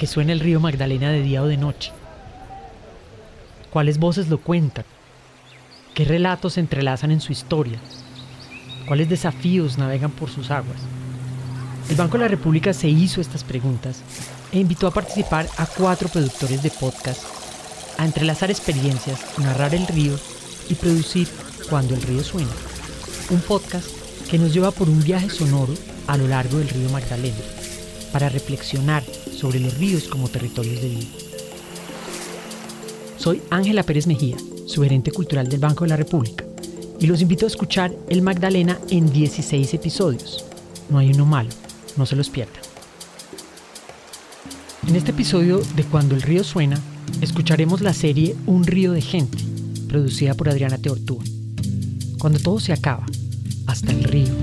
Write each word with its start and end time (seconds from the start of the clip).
que 0.00 0.06
suena 0.06 0.32
el 0.32 0.40
río 0.40 0.60
Magdalena 0.60 1.10
de 1.10 1.20
día 1.20 1.42
o 1.42 1.46
de 1.46 1.58
noche? 1.58 1.92
¿Cuáles 3.68 3.98
voces 3.98 4.30
lo 4.30 4.38
cuentan? 4.38 4.86
¿Qué 5.92 6.06
relatos 6.06 6.54
se 6.54 6.60
entrelazan 6.60 7.10
en 7.10 7.20
su 7.20 7.32
historia? 7.32 7.78
¿Cuáles 8.88 9.10
desafíos 9.10 9.76
navegan 9.76 10.10
por 10.10 10.30
sus 10.30 10.50
aguas? 10.50 10.78
El 11.90 11.96
Banco 11.96 12.16
de 12.16 12.24
la 12.24 12.28
República 12.28 12.72
se 12.72 12.88
hizo 12.88 13.20
estas 13.20 13.44
preguntas 13.44 14.00
e 14.52 14.58
invitó 14.58 14.86
a 14.86 14.90
participar 14.90 15.46
a 15.58 15.66
cuatro 15.66 16.08
productores 16.08 16.62
de 16.62 16.70
podcast 16.70 17.22
a 17.98 18.06
entrelazar 18.06 18.50
experiencias, 18.50 19.38
narrar 19.38 19.74
el 19.74 19.86
río 19.86 20.18
y 20.70 20.76
producir 20.76 21.28
Cuando 21.68 21.94
el 21.94 22.00
río 22.00 22.24
suena, 22.24 22.50
un 23.28 23.40
podcast 23.42 23.90
que 24.30 24.38
nos 24.38 24.54
lleva 24.54 24.70
por 24.70 24.88
un 24.88 25.04
viaje 25.04 25.28
sonoro 25.28 25.74
a 26.06 26.16
lo 26.16 26.26
largo 26.26 26.56
del 26.56 26.70
río 26.70 26.88
Magdalena 26.88 27.59
para 28.12 28.28
reflexionar 28.28 29.02
sobre 29.04 29.60
los 29.60 29.78
ríos 29.78 30.04
como 30.04 30.28
territorios 30.28 30.80
de 30.82 30.88
vida. 30.88 31.08
Soy 33.16 33.42
Ángela 33.50 33.82
Pérez 33.82 34.06
Mejía, 34.06 34.36
su 34.66 34.82
gerente 34.82 35.12
cultural 35.12 35.48
del 35.48 35.60
Banco 35.60 35.84
de 35.84 35.90
la 35.90 35.96
República, 35.96 36.44
y 36.98 37.06
los 37.06 37.20
invito 37.20 37.46
a 37.46 37.48
escuchar 37.48 37.92
El 38.08 38.22
Magdalena 38.22 38.78
en 38.88 39.12
16 39.12 39.74
episodios. 39.74 40.44
No 40.88 40.98
hay 40.98 41.12
uno 41.12 41.26
malo, 41.26 41.50
no 41.96 42.06
se 42.06 42.16
los 42.16 42.30
pierdan. 42.30 42.62
En 44.86 44.96
este 44.96 45.10
episodio 45.10 45.60
de 45.76 45.84
Cuando 45.84 46.14
el 46.14 46.22
río 46.22 46.42
suena, 46.42 46.80
escucharemos 47.20 47.80
la 47.80 47.92
serie 47.92 48.34
Un 48.46 48.64
río 48.64 48.92
de 48.92 49.02
gente, 49.02 49.38
producida 49.88 50.34
por 50.34 50.48
Adriana 50.48 50.78
Teortúa. 50.78 51.22
Cuando 52.18 52.38
todo 52.38 52.58
se 52.58 52.72
acaba, 52.72 53.06
hasta 53.66 53.92
el 53.92 54.02
río, 54.04 54.34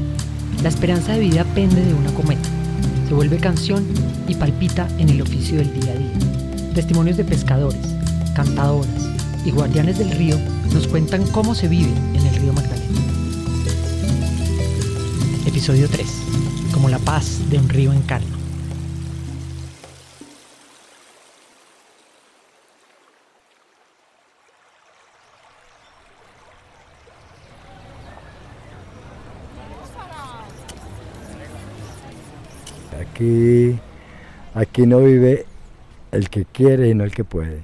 la 0.64 0.70
esperanza 0.70 1.14
de 1.14 1.20
vida 1.20 1.44
pende 1.54 1.84
de 1.84 1.94
una 1.94 2.14
cometa, 2.14 2.50
se 3.08 3.14
vuelve 3.14 3.38
canción 3.38 3.86
y 4.28 4.36
palpita 4.36 4.86
en 4.98 5.10
el 5.10 5.22
oficio 5.22 5.60
del 5.60 5.80
día 5.80 5.94
a 5.94 5.96
día. 5.96 6.74
Testimonios 6.74 7.16
de 7.16 7.24
pescadores, 7.24 7.80
cantadoras 8.36 8.90
y 9.46 9.52
guardianes 9.52 9.98
del 9.98 10.12
río 10.12 10.38
nos 10.74 10.88
cuentan 10.88 11.26
cómo 11.28 11.56
se 11.56 11.70
vive 11.70 11.92
en 12.14 12.26
el 12.26 12.36
río 12.36 12.52
Magdalena. 12.52 12.86
Episodio 15.46 15.88
3. 15.88 16.06
Como 16.74 16.90
la 16.90 17.00
paz 17.00 17.40
de 17.50 17.58
un 17.58 17.70
río 17.70 17.94
en. 17.94 18.27
Aquí, 33.00 33.78
aquí 34.54 34.88
no 34.88 35.00
vive 35.00 35.46
el 36.12 36.30
que 36.30 36.46
quiere 36.46 36.90
y 36.90 36.96
no 36.96 37.04
el 37.04 37.12
que 37.12 37.24
puede. 37.24 37.64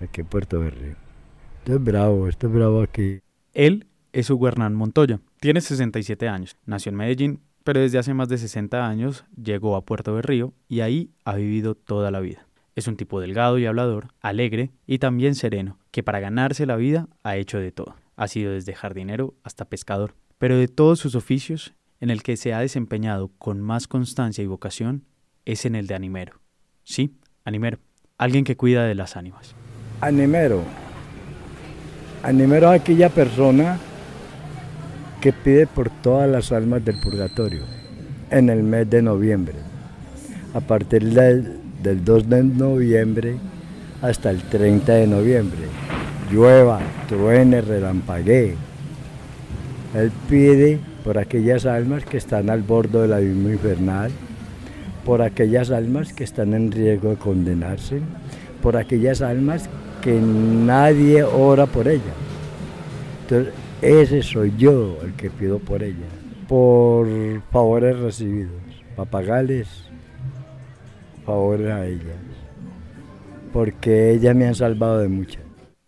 Aquí 0.00 0.20
en 0.20 0.26
Puerto 0.26 0.60
Berrío. 0.60 0.96
Esto 1.58 1.74
es 1.74 1.84
bravo, 1.84 2.28
esto 2.28 2.46
es 2.46 2.52
bravo 2.52 2.82
aquí. 2.82 3.20
Él 3.54 3.86
es 4.12 4.30
Hugo 4.30 4.48
Hernán 4.48 4.74
Montoya. 4.74 5.20
Tiene 5.40 5.60
67 5.60 6.28
años. 6.28 6.56
Nació 6.64 6.90
en 6.90 6.96
Medellín, 6.96 7.40
pero 7.64 7.80
desde 7.80 7.98
hace 7.98 8.14
más 8.14 8.28
de 8.28 8.38
60 8.38 8.86
años 8.86 9.24
llegó 9.40 9.76
a 9.76 9.84
Puerto 9.84 10.14
Berrío 10.14 10.52
y 10.68 10.80
ahí 10.80 11.10
ha 11.24 11.34
vivido 11.34 11.74
toda 11.74 12.10
la 12.10 12.20
vida. 12.20 12.46
Es 12.74 12.86
un 12.86 12.96
tipo 12.96 13.20
delgado 13.20 13.58
y 13.58 13.66
hablador, 13.66 14.08
alegre 14.20 14.70
y 14.86 14.98
también 14.98 15.34
sereno, 15.34 15.78
que 15.90 16.02
para 16.02 16.20
ganarse 16.20 16.66
la 16.66 16.76
vida 16.76 17.08
ha 17.22 17.36
hecho 17.36 17.58
de 17.58 17.72
todo. 17.72 17.96
Ha 18.16 18.28
sido 18.28 18.52
desde 18.52 18.74
jardinero 18.74 19.34
hasta 19.42 19.64
pescador. 19.64 20.14
Pero 20.38 20.56
de 20.56 20.68
todos 20.68 20.98
sus 20.98 21.14
oficios, 21.14 21.74
en 22.02 22.10
el 22.10 22.24
que 22.24 22.36
se 22.36 22.52
ha 22.52 22.58
desempeñado 22.58 23.30
con 23.38 23.60
más 23.60 23.86
constancia 23.86 24.42
y 24.42 24.48
vocación 24.48 25.04
es 25.44 25.64
en 25.66 25.76
el 25.76 25.86
de 25.86 25.94
animero. 25.94 26.40
Sí, 26.82 27.14
animero, 27.44 27.78
alguien 28.18 28.42
que 28.42 28.56
cuida 28.56 28.84
de 28.86 28.96
las 28.96 29.16
ánimas. 29.16 29.54
Animero. 30.00 30.64
Animero 32.24 32.72
es 32.72 32.80
aquella 32.80 33.08
persona 33.08 33.78
que 35.20 35.32
pide 35.32 35.68
por 35.68 35.90
todas 35.90 36.28
las 36.28 36.50
almas 36.50 36.84
del 36.84 37.00
purgatorio 37.00 37.62
en 38.30 38.50
el 38.50 38.64
mes 38.64 38.90
de 38.90 39.00
noviembre. 39.00 39.54
A 40.54 40.60
partir 40.60 41.04
del, 41.04 41.60
del 41.84 42.04
2 42.04 42.28
de 42.28 42.42
noviembre 42.42 43.36
hasta 44.02 44.30
el 44.30 44.42
30 44.42 44.92
de 44.92 45.06
noviembre. 45.06 45.68
Llueva, 46.32 46.80
truene, 47.06 47.60
relampaguee. 47.60 48.56
Él 49.94 50.10
pide 50.28 50.80
por 51.04 51.18
aquellas 51.18 51.66
almas 51.66 52.04
que 52.04 52.16
están 52.16 52.50
al 52.50 52.62
borde 52.62 53.00
del 53.02 53.12
abismo 53.12 53.50
infernal, 53.50 54.10
por 55.04 55.22
aquellas 55.22 55.70
almas 55.70 56.12
que 56.12 56.24
están 56.24 56.54
en 56.54 56.70
riesgo 56.70 57.10
de 57.10 57.16
condenarse, 57.16 58.00
por 58.62 58.76
aquellas 58.76 59.20
almas 59.20 59.68
que 60.00 60.20
nadie 60.20 61.22
ora 61.24 61.66
por 61.66 61.88
ellas. 61.88 62.14
Entonces, 63.22 63.52
ese 63.80 64.22
soy 64.22 64.52
yo 64.56 64.98
el 65.02 65.14
que 65.14 65.30
pido 65.30 65.58
por 65.58 65.82
ellas, 65.82 66.10
por 66.48 67.08
favores 67.50 67.98
recibidos, 67.98 68.62
para 68.94 69.10
pagarles 69.10 69.68
favores 71.26 71.70
a 71.70 71.86
ellas, 71.86 72.16
porque 73.52 74.12
ellas 74.12 74.36
me 74.36 74.46
han 74.46 74.54
salvado 74.54 74.98
de 74.98 75.08
muchas. 75.08 75.41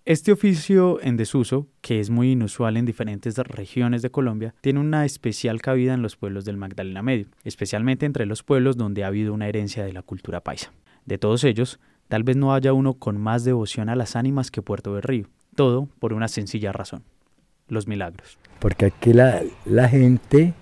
Este 0.06 0.32
oficio 0.32 1.00
en 1.00 1.16
desuso, 1.16 1.66
que 1.80 1.98
es 1.98 2.10
muy 2.10 2.32
inusual 2.32 2.76
en 2.76 2.84
diferentes 2.84 3.38
regiones 3.38 4.02
de 4.02 4.10
Colombia, 4.10 4.54
tiene 4.60 4.80
una 4.80 5.06
especial 5.06 5.62
cabida 5.62 5.94
en 5.94 6.02
los 6.02 6.16
pueblos 6.16 6.44
del 6.44 6.58
Magdalena 6.58 7.00
Medio, 7.00 7.28
especialmente 7.42 8.04
entre 8.04 8.26
los 8.26 8.42
pueblos 8.42 8.76
donde 8.76 9.02
ha 9.02 9.06
habido 9.06 9.32
una 9.32 9.48
herencia 9.48 9.82
de 9.82 9.94
la 9.94 10.02
cultura 10.02 10.42
paisa. 10.42 10.74
De 11.06 11.16
todos 11.16 11.42
ellos, 11.44 11.80
tal 12.08 12.22
vez 12.22 12.36
no 12.36 12.52
haya 12.52 12.74
uno 12.74 12.92
con 12.92 13.18
más 13.18 13.44
devoción 13.44 13.88
a 13.88 13.96
las 13.96 14.14
ánimas 14.14 14.50
que 14.50 14.60
Puerto 14.60 14.92
del 14.92 15.04
Río, 15.04 15.28
todo 15.56 15.88
por 16.00 16.12
una 16.12 16.28
sencilla 16.28 16.70
razón, 16.70 17.02
los 17.68 17.88
milagros. 17.88 18.38
Porque 18.58 18.84
aquí 18.84 19.14
la, 19.14 19.40
la 19.64 19.88
gente 19.88 20.52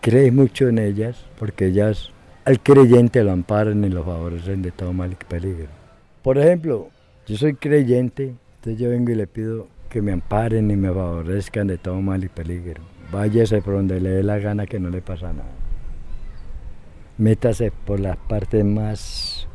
cree 0.00 0.32
mucho 0.32 0.66
en 0.66 0.80
ellas, 0.80 1.24
porque 1.38 1.66
ellas 1.66 2.10
al 2.44 2.58
creyente 2.60 3.22
lo 3.22 3.30
amparan 3.30 3.84
y 3.84 3.90
lo 3.90 4.02
favorecen 4.02 4.60
de 4.60 4.72
todo 4.72 4.92
mal 4.92 5.12
y 5.12 5.24
peligro. 5.24 5.68
Por 6.20 6.36
ejemplo, 6.36 6.88
yo 7.28 7.36
soy 7.36 7.54
creyente, 7.54 8.34
entonces 8.58 8.82
yo 8.82 8.90
vengo 8.90 9.12
y 9.12 9.14
le 9.14 9.28
pido 9.28 9.68
que 9.88 10.02
me 10.02 10.12
amparen 10.12 10.68
y 10.70 10.76
me 10.76 10.88
favorezcan 10.88 11.68
de 11.68 11.78
todo 11.78 12.02
mal 12.02 12.24
y 12.24 12.28
peligro. 12.28 12.82
Váyase 13.12 13.62
por 13.62 13.74
donde 13.74 14.00
le 14.00 14.10
dé 14.10 14.22
la 14.24 14.38
gana 14.38 14.66
que 14.66 14.80
no 14.80 14.90
le 14.90 15.00
pasa 15.00 15.32
nada. 15.32 15.48
Métase 17.18 17.70
por 17.70 18.00
las 18.00 18.16
partes 18.16 18.64
más, 18.64 19.48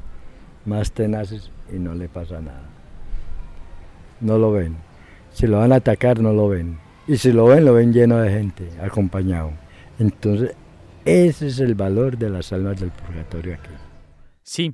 más 0.65 0.93
tenaces 0.93 1.51
y 1.69 1.79
no 1.79 1.93
le 1.93 2.07
pasa 2.07 2.39
nada. 2.39 2.63
No 4.21 4.37
lo 4.37 4.53
ven. 4.53 4.77
Si 5.33 5.47
lo 5.47 5.59
van 5.59 5.73
a 5.73 5.77
atacar, 5.77 6.21
no 6.21 6.31
lo 6.31 6.47
ven. 6.47 6.79
Y 7.05 7.17
si 7.17 7.33
lo 7.33 7.45
ven, 7.47 7.65
lo 7.65 7.73
ven 7.73 7.91
lleno 7.91 8.17
de 8.17 8.31
gente, 8.31 8.69
acompañado. 8.81 9.51
Entonces, 9.99 10.55
ese 11.03 11.47
es 11.47 11.59
el 11.59 11.75
valor 11.75 12.17
de 12.17 12.29
las 12.29 12.53
almas 12.53 12.79
del 12.79 12.91
purgatorio 12.91 13.55
aquí. 13.55 13.71
Sí. 14.43 14.73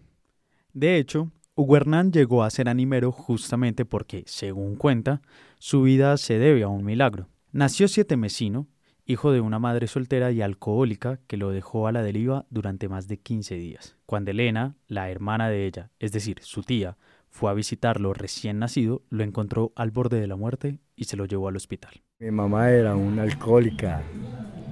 De 0.72 0.98
hecho, 0.98 1.32
Hugo 1.60 1.76
Hernán 1.76 2.14
llegó 2.14 2.46
a 2.46 2.50
ser 2.52 2.70
animero 2.70 3.12
justamente 3.12 3.84
porque, 3.84 4.24
según 4.28 4.78
cuenta, 4.78 5.22
su 5.58 5.82
vida 5.82 6.16
se 6.16 6.40
debe 6.40 6.64
a 6.64 6.70
un 6.70 6.86
milagro. 6.86 7.28
Nació 7.52 7.90
siete 7.90 8.16
mesino, 8.16 8.70
hijo 9.06 9.34
de 9.34 9.42
una 9.42 9.60
madre 9.60 9.88
soltera 9.88 10.32
y 10.32 10.42
alcohólica 10.42 11.20
que 11.28 11.36
lo 11.36 11.50
dejó 11.50 11.88
a 11.88 11.92
la 11.92 12.02
deriva 12.02 12.46
durante 12.50 12.88
más 12.88 13.10
de 13.10 13.18
15 13.18 13.56
días. 13.56 13.98
Cuando 14.06 14.32
Elena, 14.32 14.78
la 14.88 15.10
hermana 15.10 15.50
de 15.50 15.68
ella, 15.68 15.92
es 16.00 16.14
decir, 16.14 16.38
su 16.44 16.64
tía, 16.64 16.96
fue 17.28 17.52
a 17.52 17.56
visitarlo 17.56 18.14
recién 18.14 18.60
nacido, 18.60 19.02
lo 19.10 19.26
encontró 19.26 19.74
al 19.76 19.92
borde 19.92 20.22
de 20.22 20.28
la 20.28 20.38
muerte 20.38 20.80
y 20.96 21.04
se 21.04 21.18
lo 21.18 21.26
llevó 21.26 21.50
al 21.50 21.58
hospital. 21.58 21.92
Mi 22.20 22.32
mamá 22.32 22.70
era 22.72 22.96
una 22.96 23.24
alcohólica 23.24 24.02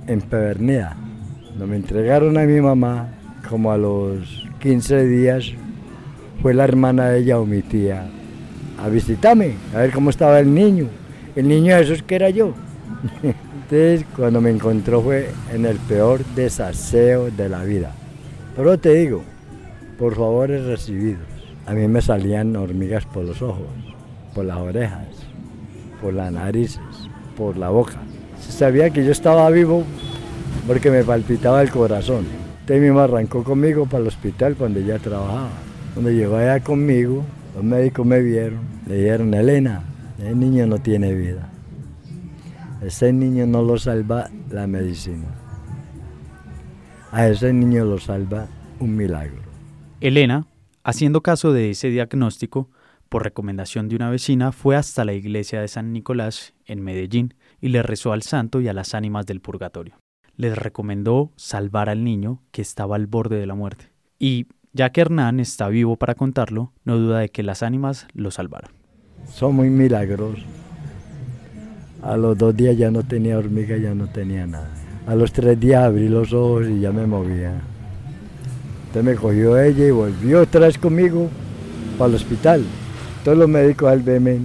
empedernida. 0.07 0.95
Cuando 1.47 1.67
me 1.67 1.75
entregaron 1.75 2.37
a 2.37 2.43
mi 2.43 2.61
mamá, 2.61 3.13
como 3.49 3.73
a 3.73 3.77
los 3.77 4.47
15 4.61 5.05
días, 5.05 5.53
fue 6.41 6.53
la 6.53 6.63
hermana 6.63 7.09
de 7.09 7.19
ella 7.19 7.39
o 7.39 7.45
mi 7.45 7.61
tía 7.61 8.07
a 8.77 8.89
visitarme, 8.89 9.53
a 9.73 9.79
ver 9.79 9.91
cómo 9.91 10.09
estaba 10.09 10.39
el 10.39 10.53
niño. 10.53 10.87
El 11.35 11.47
niño 11.47 11.75
de 11.75 11.81
esos 11.83 12.03
que 12.03 12.15
era 12.15 12.29
yo. 12.29 12.53
Entonces, 13.23 14.05
cuando 14.15 14.39
me 14.41 14.49
encontró 14.49 15.01
fue 15.01 15.29
en 15.53 15.65
el 15.65 15.77
peor 15.77 16.23
desaseo 16.35 17.29
de 17.31 17.49
la 17.49 17.63
vida. 17.63 17.91
Pero 18.55 18.77
te 18.77 18.93
digo, 18.93 19.23
por 19.99 20.15
favores 20.15 20.63
recibidos. 20.65 21.21
A 21.65 21.73
mí 21.73 21.87
me 21.87 22.01
salían 22.01 22.55
hormigas 22.55 23.05
por 23.05 23.25
los 23.25 23.41
ojos, 23.41 23.67
por 24.33 24.45
las 24.45 24.57
orejas, 24.57 25.07
por 26.01 26.13
las 26.13 26.31
narices, 26.31 26.79
por 27.35 27.57
la 27.57 27.69
boca. 27.69 27.97
Se 28.39 28.51
sabía 28.51 28.89
que 28.89 29.03
yo 29.03 29.11
estaba 29.11 29.49
vivo 29.49 29.83
porque 30.65 30.89
me 30.89 31.03
palpitaba 31.03 31.61
el 31.61 31.69
corazón. 31.69 32.25
Entonces 32.61 32.81
mi 32.81 32.89
mamá 32.89 33.03
arrancó 33.03 33.43
conmigo 33.43 33.85
para 33.85 33.99
el 33.99 34.07
hospital 34.07 34.55
cuando 34.55 34.79
ella 34.79 34.97
trabajaba. 34.97 35.66
Cuando 35.97 36.11
llegó 36.11 36.35
allá 36.35 36.59
conmigo, 36.59 37.25
los 37.55 37.63
médicos 37.63 38.05
me 38.05 38.21
vieron, 38.21 38.59
le 38.85 38.97
dijeron, 38.97 39.33
Elena, 39.33 39.83
el 40.19 40.39
niño 40.39 40.67
no 40.67 40.77
tiene 40.77 41.11
vida. 41.11 41.49
Ese 42.83 43.11
niño 43.11 43.47
no 43.47 43.63
lo 43.63 43.79
salva 43.79 44.29
la 44.51 44.67
medicina. 44.67 45.25
A 47.11 47.27
ese 47.27 47.51
niño 47.51 47.83
lo 47.83 47.97
salva 47.97 48.45
un 48.79 48.95
milagro. 48.95 49.41
Elena, 49.99 50.45
Haciendo 50.83 51.23
caso 51.23 51.51
de 51.51 51.71
ese 51.71 51.89
diagnóstico, 51.89 52.69
por 53.09 53.23
recomendación 53.23 53.89
de 53.89 53.95
una 53.95 54.11
vecina, 54.11 54.51
fue 54.51 54.75
hasta 54.75 55.03
la 55.03 55.13
iglesia 55.13 55.61
de 55.61 55.67
San 55.67 55.93
Nicolás 55.93 56.53
en 56.67 56.83
Medellín 56.83 57.33
y 57.59 57.69
le 57.69 57.81
rezó 57.81 58.13
al 58.13 58.21
santo 58.21 58.61
y 58.61 58.67
a 58.67 58.73
las 58.73 58.93
ánimas 58.93 59.25
del 59.25 59.41
purgatorio. 59.41 59.95
Les 60.35 60.55
recomendó 60.55 61.33
salvar 61.37 61.89
al 61.89 62.03
niño 62.03 62.43
que 62.51 62.61
estaba 62.61 62.97
al 62.97 63.07
borde 63.07 63.39
de 63.39 63.47
la 63.47 63.55
muerte. 63.55 63.97
Y 64.19 64.45
ya 64.73 64.91
que 64.91 65.01
Hernán 65.01 65.39
está 65.39 65.67
vivo 65.69 65.95
para 65.95 66.15
contarlo, 66.15 66.71
no 66.85 66.97
duda 66.97 67.19
de 67.19 67.29
que 67.29 67.43
las 67.43 67.63
ánimas 67.63 68.07
lo 68.13 68.31
salvaron. 68.31 68.71
Son 69.29 69.55
muy 69.55 69.69
milagros. 69.69 70.39
A 72.01 72.15
los 72.15 72.37
dos 72.37 72.55
días 72.55 72.77
ya 72.77 72.91
no 72.91 73.03
tenía 73.03 73.37
hormiga, 73.37 73.77
ya 73.77 73.93
no 73.93 74.07
tenía 74.07 74.45
nada. 74.45 74.69
A 75.07 75.15
los 75.15 75.31
tres 75.31 75.59
días 75.59 75.83
abrí 75.83 76.09
los 76.09 76.31
ojos 76.33 76.67
y 76.67 76.79
ya 76.79 76.91
me 76.91 77.05
movía. 77.05 77.53
Entonces 78.87 79.03
me 79.03 79.15
cogió 79.15 79.59
ella 79.59 79.87
y 79.87 79.91
volvió 79.91 80.41
otra 80.41 80.71
conmigo 80.79 81.29
para 81.97 82.09
el 82.09 82.15
hospital. 82.15 82.63
Todos 83.23 83.37
los 83.37 83.49
médicos 83.49 83.91
al 83.91 84.01
verme 84.01 84.39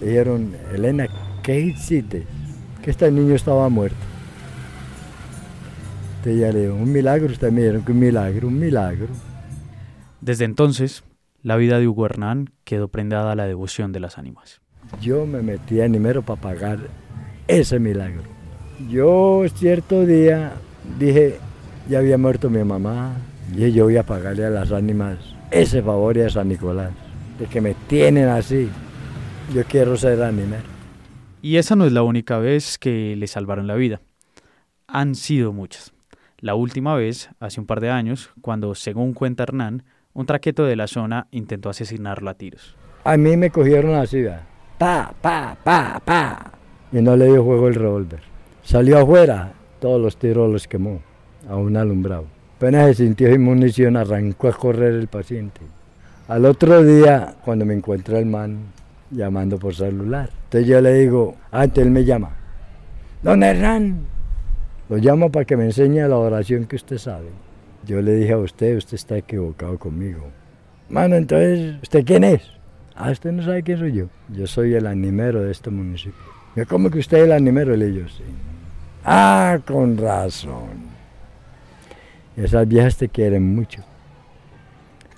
dijeron, 0.00 0.52
Elena, 0.72 1.06
¿qué 1.42 1.60
hiciste? 1.60 2.26
Que 2.82 2.90
este 2.90 3.10
niño 3.10 3.34
estaba 3.34 3.68
muerto. 3.68 3.96
Entonces 6.18 6.40
ya 6.40 6.52
le 6.52 6.70
un 6.70 6.90
milagro, 6.92 7.32
ustedes 7.32 7.52
me 7.52 7.60
dijeron 7.60 7.84
un 7.86 7.98
milagro, 7.98 8.48
un 8.48 8.58
milagro. 8.58 9.08
Desde 10.24 10.46
entonces, 10.46 11.04
la 11.42 11.56
vida 11.56 11.78
de 11.78 11.86
Hugo 11.86 12.06
Hernán 12.06 12.48
quedó 12.64 12.88
prendada 12.88 13.32
a 13.32 13.34
la 13.34 13.44
devoción 13.44 13.92
de 13.92 14.00
las 14.00 14.16
ánimas. 14.16 14.62
Yo 15.02 15.26
me 15.26 15.42
metí 15.42 15.82
a 15.82 15.86
Nimero 15.86 16.22
para 16.22 16.40
pagar 16.40 16.78
ese 17.46 17.78
milagro. 17.78 18.22
Yo 18.88 19.44
cierto 19.54 20.06
día 20.06 20.54
dije, 20.98 21.36
ya 21.90 21.98
había 21.98 22.16
muerto 22.16 22.48
mi 22.48 22.64
mamá, 22.64 23.12
y 23.54 23.70
yo 23.72 23.84
voy 23.84 23.98
a 23.98 24.02
pagarle 24.02 24.46
a 24.46 24.48
las 24.48 24.72
ánimas 24.72 25.18
ese 25.50 25.82
favor 25.82 26.16
y 26.16 26.22
a 26.22 26.30
San 26.30 26.48
Nicolás, 26.48 26.92
de 27.38 27.44
que 27.44 27.60
me 27.60 27.74
tienen 27.86 28.30
así. 28.30 28.70
Yo 29.54 29.62
quiero 29.64 29.94
ser 29.98 30.22
animero. 30.22 30.64
Y 31.42 31.58
esa 31.58 31.76
no 31.76 31.84
es 31.84 31.92
la 31.92 32.02
única 32.02 32.38
vez 32.38 32.78
que 32.78 33.14
le 33.14 33.26
salvaron 33.26 33.66
la 33.66 33.74
vida. 33.74 34.00
Han 34.86 35.16
sido 35.16 35.52
muchas. 35.52 35.92
La 36.38 36.54
última 36.54 36.94
vez, 36.94 37.28
hace 37.40 37.60
un 37.60 37.66
par 37.66 37.82
de 37.82 37.90
años, 37.90 38.30
cuando, 38.40 38.74
según 38.74 39.12
cuenta 39.12 39.42
Hernán, 39.42 39.82
un 40.14 40.26
traqueto 40.26 40.64
de 40.64 40.76
la 40.76 40.86
zona 40.86 41.26
intentó 41.30 41.68
asesinarlo 41.68 42.30
a 42.30 42.34
tiros. 42.34 42.76
A 43.04 43.16
mí 43.16 43.36
me 43.36 43.50
cogieron 43.50 43.94
así, 43.94 44.22
¿verdad? 44.22 44.42
pa, 44.78 45.14
pa, 45.20 45.56
pa, 45.62 46.00
pa. 46.04 46.52
Y 46.92 47.00
no 47.00 47.16
le 47.16 47.26
dio 47.26 47.44
juego 47.44 47.68
el 47.68 47.74
revólver. 47.74 48.20
Salió 48.62 48.98
afuera, 48.98 49.52
todos 49.80 50.00
los 50.00 50.16
tiros 50.16 50.50
los 50.50 50.68
quemó, 50.68 51.00
a 51.48 51.56
un 51.56 51.76
alumbrado. 51.76 52.26
Apenas 52.56 52.88
se 52.88 53.04
sintió 53.04 53.30
sin 53.30 53.42
munición, 53.42 53.96
arrancó 53.96 54.48
a 54.48 54.52
correr 54.52 54.94
el 54.94 55.08
paciente. 55.08 55.60
Al 56.28 56.44
otro 56.46 56.82
día, 56.82 57.34
cuando 57.44 57.64
me 57.64 57.74
encuentra 57.74 58.18
el 58.18 58.26
man 58.26 58.58
llamando 59.10 59.58
por 59.58 59.74
celular, 59.74 60.30
entonces 60.44 60.68
yo 60.68 60.80
le 60.80 60.94
digo, 60.94 61.34
antes 61.50 61.84
él 61.84 61.90
me 61.90 62.04
llama, 62.04 62.30
don 63.22 63.42
Hernán, 63.42 64.06
lo 64.88 64.96
llamo 64.96 65.30
para 65.30 65.44
que 65.44 65.56
me 65.56 65.64
enseñe 65.64 66.06
la 66.08 66.16
oración 66.16 66.64
que 66.66 66.76
usted 66.76 66.98
sabe. 66.98 67.28
Yo 67.86 68.00
le 68.00 68.14
dije 68.14 68.32
a 68.32 68.38
usted, 68.38 68.76
usted 68.76 68.94
está 68.94 69.16
equivocado 69.16 69.78
conmigo. 69.78 70.30
Mano, 70.88 71.16
entonces, 71.16 71.76
¿usted 71.82 72.04
quién 72.04 72.24
es? 72.24 72.42
Ah, 72.94 73.10
usted 73.10 73.32
no 73.32 73.42
sabe 73.42 73.62
quién 73.62 73.78
soy 73.78 73.92
yo. 73.92 74.06
Yo 74.28 74.46
soy 74.46 74.74
el 74.74 74.86
animero 74.86 75.42
de 75.42 75.50
este 75.50 75.70
municipio. 75.70 76.14
Yo, 76.54 76.66
¿cómo 76.66 76.90
que 76.90 76.98
usted 76.98 77.18
es 77.18 77.24
el 77.24 77.32
animero? 77.32 77.76
Le 77.76 77.90
digo, 77.90 78.08
sí. 78.08 78.22
Ah, 79.04 79.58
con 79.66 79.98
razón. 79.98 80.94
Esas 82.36 82.66
viejas 82.66 82.96
te 82.96 83.08
quieren 83.08 83.54
mucho. 83.54 83.82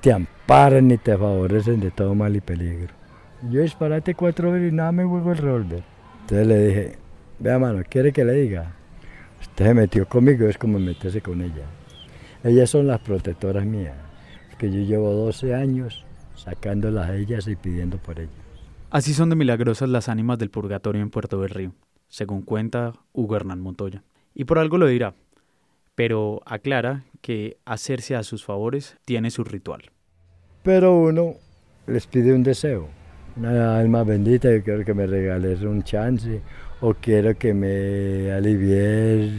Te 0.01 0.13
amparan 0.13 0.91
y 0.91 0.99
te 0.99 1.17
favorecen 1.17 1.81
de 1.81 1.91
todo 1.91 2.15
mal 2.15 2.35
y 2.35 2.41
peligro. 2.41 2.95
Yo 3.51 3.61
disparate 3.61 4.15
cuatro 4.15 4.53
veces 4.53 4.73
y 4.73 4.75
nada 4.75 4.93
me 4.93 5.05
vuelvo 5.05 5.33
el 5.33 5.39
revólver. 5.39 5.83
Entonces 6.23 6.47
le 6.47 6.67
dije, 6.67 6.99
vea 7.39 7.59
mano, 7.59 7.83
¿quiere 7.89 8.13
que 8.13 8.25
le 8.25 8.33
diga? 8.33 8.73
Usted 9.41 9.67
se 9.67 9.75
metió 9.75 10.09
conmigo, 10.09 10.49
es 10.49 10.59
como 10.59 10.79
meterse 10.79 11.21
con 11.21 11.43
ella. 11.43 11.65
Ellas 12.47 12.71
son 12.71 12.87
las 12.87 13.01
protectoras 13.01 13.67
mías, 13.67 13.97
que 14.57 14.71
yo 14.71 14.79
llevo 14.79 15.11
12 15.11 15.53
años 15.53 16.07
sacándolas 16.37 17.11
a 17.11 17.17
ellas 17.17 17.49
y 17.49 17.57
pidiendo 17.57 17.99
por 17.99 18.21
ellas. 18.21 18.31
Así 18.89 19.15
son 19.15 19.31
de 19.31 19.35
milagrosas 19.35 19.89
las 19.89 20.09
ánimas 20.09 20.39
del 20.39 20.51
purgatorio 20.51 21.03
en 21.03 21.11
Puerto 21.11 21.41
del 21.41 21.51
Río, 21.51 21.73
según 22.07 22.43
cuenta 22.43 22.93
Hugo 23.13 23.35
Hernán 23.35 23.61
Montoya. 23.61 24.05
Y 24.33 24.45
por 24.45 24.61
algo 24.61 24.79
lo 24.79 24.87
dirá, 24.87 25.15
pero 25.97 26.41
aclara 26.47 27.03
que 27.21 27.57
hacerse 27.65 28.15
a 28.15 28.23
sus 28.23 28.45
favores 28.45 28.97
tiene 29.05 29.33
su 29.33 29.43
ritual. 29.43 29.91
Pero 30.63 30.97
uno 30.97 31.35
les 31.89 32.07
pide 32.07 32.33
un 32.33 32.45
deseo, 32.45 32.87
una 33.35 33.77
alma 33.77 34.05
bendita, 34.05 34.53
yo 34.53 34.63
quiero 34.63 34.85
que 34.85 34.95
me 34.95 35.09
regales 35.09 35.63
un 35.63 35.83
chance, 35.83 36.41
o 36.81 36.95
quiero 36.95 37.37
que 37.37 37.53
me 37.53 38.31
alivies 38.31 39.33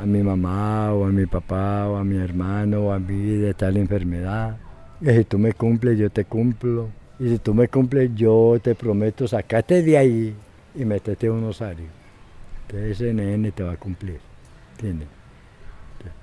a 0.00 0.06
mi 0.06 0.22
mamá, 0.22 0.92
o 0.92 1.04
a 1.04 1.08
mi 1.08 1.26
papá, 1.26 1.88
o 1.88 1.96
a 1.96 2.04
mi 2.04 2.16
hermano, 2.16 2.86
o 2.86 2.92
a 2.92 2.98
mí 2.98 3.36
de 3.36 3.54
tal 3.54 3.76
enfermedad. 3.76 4.56
Y 5.00 5.10
si 5.10 5.24
tú 5.24 5.38
me 5.38 5.52
cumples, 5.52 5.98
yo 5.98 6.10
te 6.10 6.24
cumplo. 6.24 6.88
Y 7.18 7.28
si 7.28 7.38
tú 7.38 7.54
me 7.54 7.68
cumples, 7.68 8.10
yo 8.14 8.58
te 8.62 8.74
prometo, 8.74 9.26
sacate 9.26 9.82
de 9.82 9.98
ahí 9.98 10.34
y 10.74 10.84
métete 10.84 11.28
un 11.30 11.44
osario. 11.44 11.86
Entonces 12.62 13.00
ese 13.00 13.12
nene 13.12 13.50
te 13.50 13.62
va 13.62 13.72
a 13.72 13.76
cumplir. 13.76 14.20
¿Entiendes? 14.72 15.08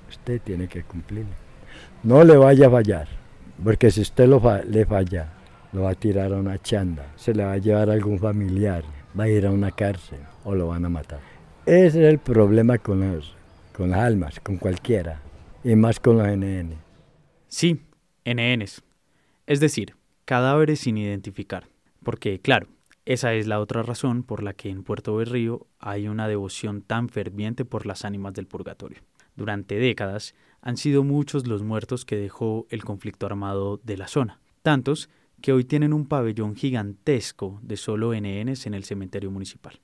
usted 0.08 0.40
tiene 0.42 0.68
que 0.68 0.82
cumplirle. 0.82 1.32
No 2.02 2.24
le 2.24 2.36
vaya 2.36 2.68
a 2.68 2.70
fallar, 2.70 3.08
porque 3.62 3.90
si 3.90 4.00
usted 4.00 4.28
lo 4.28 4.40
le 4.64 4.86
falla, 4.86 5.28
lo 5.72 5.82
va 5.82 5.90
a 5.90 5.94
tirar 5.94 6.32
a 6.32 6.36
una 6.36 6.58
chanda, 6.58 7.06
se 7.16 7.34
le 7.34 7.44
va 7.44 7.52
a 7.52 7.58
llevar 7.58 7.90
a 7.90 7.94
algún 7.94 8.18
familiar, 8.18 8.84
va 9.18 9.24
a 9.24 9.28
ir 9.28 9.46
a 9.46 9.50
una 9.50 9.70
cárcel 9.70 10.20
o 10.44 10.54
lo 10.54 10.68
van 10.68 10.84
a 10.84 10.88
matar. 10.88 11.20
Ese 11.66 12.04
es 12.04 12.12
el 12.12 12.18
problema 12.18 12.78
con, 12.78 13.00
los, 13.00 13.34
con 13.76 13.90
las 13.90 14.00
almas, 14.00 14.40
con 14.40 14.56
cualquiera, 14.56 15.20
y 15.62 15.76
más 15.76 16.00
con 16.00 16.16
los 16.16 16.26
NN. 16.26 16.76
Sí, 17.46 17.82
NNs, 18.24 18.82
es 19.46 19.60
decir, 19.60 19.96
cadáveres 20.24 20.80
sin 20.80 20.96
identificar, 20.96 21.68
porque 22.02 22.40
claro, 22.40 22.68
esa 23.04 23.34
es 23.34 23.46
la 23.46 23.60
otra 23.60 23.82
razón 23.82 24.22
por 24.22 24.42
la 24.42 24.54
que 24.54 24.70
en 24.70 24.82
Puerto 24.82 25.14
Berrío 25.14 25.66
hay 25.78 26.08
una 26.08 26.26
devoción 26.26 26.80
tan 26.80 27.10
ferviente 27.10 27.66
por 27.66 27.84
las 27.84 28.06
ánimas 28.06 28.32
del 28.32 28.46
purgatorio. 28.46 29.02
Durante 29.36 29.76
décadas 29.76 30.34
han 30.62 30.78
sido 30.78 31.04
muchos 31.04 31.46
los 31.46 31.62
muertos 31.62 32.06
que 32.06 32.16
dejó 32.16 32.66
el 32.70 32.82
conflicto 32.82 33.26
armado 33.26 33.78
de 33.84 33.98
la 33.98 34.08
zona, 34.08 34.40
tantos 34.62 35.10
que 35.42 35.52
hoy 35.52 35.64
tienen 35.64 35.92
un 35.92 36.06
pabellón 36.06 36.56
gigantesco 36.56 37.60
de 37.62 37.76
solo 37.76 38.14
NNs 38.14 38.66
en 38.66 38.72
el 38.72 38.84
cementerio 38.84 39.30
municipal. 39.30 39.80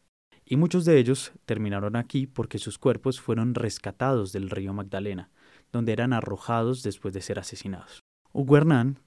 Y 0.53 0.57
muchos 0.57 0.85
de 0.85 0.99
ellos 0.99 1.33
terminaron 1.47 1.97
aquí 1.97 2.27
porque 2.27 2.59
sus 2.59 2.77
cuerpos 2.77 3.19
fueron 3.19 3.55
rescatados 3.55 4.33
del 4.33 4.51
río 4.51 4.75
Magdalena, 4.75 5.31
donde 5.73 5.95
eran 5.95 6.13
arrojados 6.13 6.83
después 6.83 7.15
de 7.15 7.23
ser 7.23 7.39
asesinados. 7.39 8.03
Hugo 8.35 8.59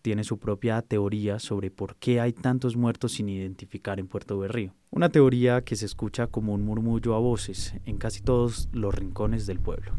tiene 0.02 0.24
su 0.24 0.40
propia 0.40 0.82
teoría 0.82 1.38
sobre 1.38 1.70
por 1.70 1.98
qué 1.98 2.20
hay 2.20 2.34
tantos 2.34 2.76
muertos 2.76 3.12
sin 3.12 3.30
identificar 3.30 4.00
en 4.00 4.08
Puerto 4.08 4.40
Berrío, 4.40 4.74
una 4.90 5.10
teoría 5.10 5.62
que 5.62 5.76
se 5.76 5.86
escucha 5.86 6.26
como 6.26 6.52
un 6.52 6.66
murmullo 6.66 7.14
a 7.14 7.20
voces 7.20 7.76
en 7.86 7.98
casi 8.00 8.24
todos 8.24 8.68
los 8.72 8.96
rincones 8.96 9.46
del 9.46 9.60
pueblo. 9.60 9.92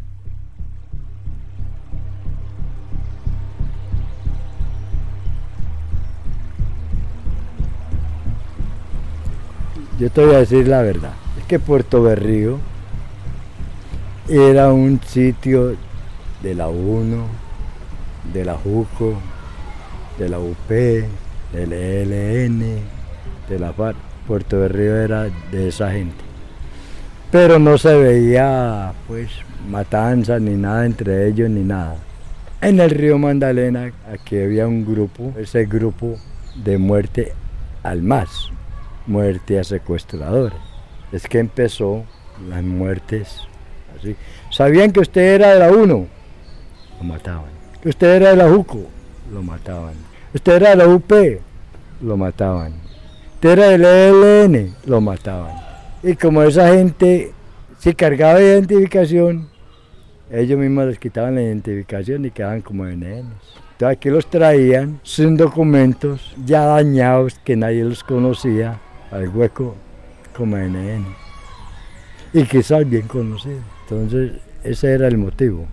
Yo 10.00 10.10
te 10.10 10.26
voy 10.26 10.34
a 10.34 10.38
decir 10.38 10.66
la 10.66 10.82
verdad. 10.82 11.14
Que 11.48 11.58
Puerto 11.58 12.02
Berrío 12.02 12.58
era 14.28 14.72
un 14.72 15.00
sitio 15.00 15.76
de 16.42 16.54
la 16.54 16.68
UNO, 16.68 17.26
de 18.32 18.44
la 18.44 18.54
JUCO, 18.54 19.14
de 20.18 20.28
la 20.28 20.38
UP, 20.40 20.68
del 20.68 21.72
ELN, 21.72 22.80
de 23.48 23.58
la 23.58 23.72
FARC. 23.72 23.96
Puerto 24.26 24.58
Berrío 24.58 24.96
era 24.96 25.28
de 25.52 25.68
esa 25.68 25.92
gente. 25.92 26.24
Pero 27.30 27.58
no 27.58 27.78
se 27.78 27.96
veía 27.96 28.92
pues 29.06 29.30
matanza 29.68 30.40
ni 30.40 30.56
nada 30.56 30.84
entre 30.84 31.28
ellos 31.28 31.48
ni 31.48 31.62
nada. 31.62 31.96
En 32.60 32.80
el 32.80 32.90
río 32.90 33.18
Magdalena 33.18 33.92
aquí 34.12 34.36
había 34.38 34.66
un 34.66 34.84
grupo, 34.84 35.32
ese 35.38 35.66
grupo 35.66 36.16
de 36.56 36.78
muerte 36.78 37.34
al 37.82 38.02
más 38.02 38.50
muerte 39.06 39.58
a 39.58 39.64
secuestradores. 39.64 40.58
Es 41.12 41.26
que 41.28 41.38
empezó 41.38 42.04
las 42.48 42.62
muertes. 42.62 43.42
Sabían 44.50 44.92
que 44.92 45.00
usted 45.00 45.34
era 45.36 45.54
de 45.54 45.60
la 45.60 45.70
UNO, 45.70 46.06
lo 46.98 47.04
mataban. 47.04 47.50
Que 47.82 47.88
usted 47.88 48.16
era 48.16 48.30
de 48.30 48.36
la 48.36 48.48
JUCO, 48.48 48.86
lo 49.32 49.42
mataban. 49.42 49.94
Usted 50.34 50.52
era 50.56 50.70
de 50.70 50.76
la 50.76 50.88
UP, 50.88 51.12
lo 52.02 52.16
mataban. 52.16 52.74
Usted 53.34 53.50
era 53.50 53.68
del 53.68 53.84
ELN, 53.84 54.74
lo 54.86 55.00
mataban. 55.00 55.54
Y 56.02 56.14
como 56.14 56.42
esa 56.42 56.74
gente 56.74 57.32
se 57.78 57.94
cargaba 57.94 58.34
de 58.34 58.46
identificación, 58.46 59.48
ellos 60.30 60.58
mismos 60.58 60.86
les 60.86 60.98
quitaban 60.98 61.36
la 61.36 61.42
identificación 61.42 62.24
y 62.24 62.30
quedaban 62.30 62.60
como 62.60 62.84
NNs. 62.84 63.24
Entonces 63.72 63.96
aquí 63.96 64.10
los 64.10 64.28
traían 64.28 65.00
sin 65.02 65.36
documentos, 65.36 66.34
ya 66.44 66.64
dañados, 66.64 67.38
que 67.44 67.56
nadie 67.56 67.84
los 67.84 68.02
conocía, 68.02 68.80
al 69.10 69.28
hueco 69.28 69.76
como 70.36 70.56
NN. 70.56 71.06
Y 72.32 72.44
quizás 72.44 72.88
bien 72.88 73.06
conocido. 73.06 73.60
Entonces 73.82 74.32
ese 74.62 74.92
era 74.92 75.08
el 75.08 75.16
motivo. 75.16 75.66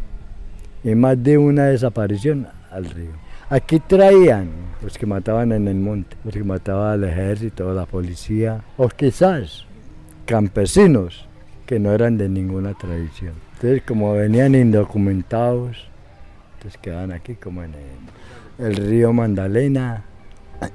Y 0.84 0.96
más 0.96 1.22
de 1.22 1.38
una 1.38 1.66
desaparición 1.66 2.48
al 2.72 2.86
río. 2.86 3.12
Aquí 3.50 3.80
traían 3.80 4.50
los 4.82 4.98
que 4.98 5.06
mataban 5.06 5.52
en 5.52 5.68
el 5.68 5.76
monte, 5.76 6.16
los 6.24 6.34
que 6.34 6.44
mataban 6.44 6.92
al 6.94 7.04
ejército, 7.04 7.70
a 7.70 7.74
la 7.74 7.86
policía, 7.86 8.64
o 8.78 8.88
quizás 8.90 9.66
campesinos 10.26 11.28
que 11.66 11.80
no 11.80 11.92
eran 11.92 12.18
de 12.18 12.30
ninguna 12.30 12.74
tradición. 12.74 13.34
Entonces, 13.54 13.84
como 13.88 14.14
venían 14.14 14.56
indocumentados, 14.56 15.88
entonces 16.56 16.80
quedaban 16.82 17.12
aquí 17.12 17.36
como 17.36 17.64
en 17.64 17.74
el, 18.60 18.66
el 18.66 18.76
río 18.76 19.14
Magdalena. 19.14 20.06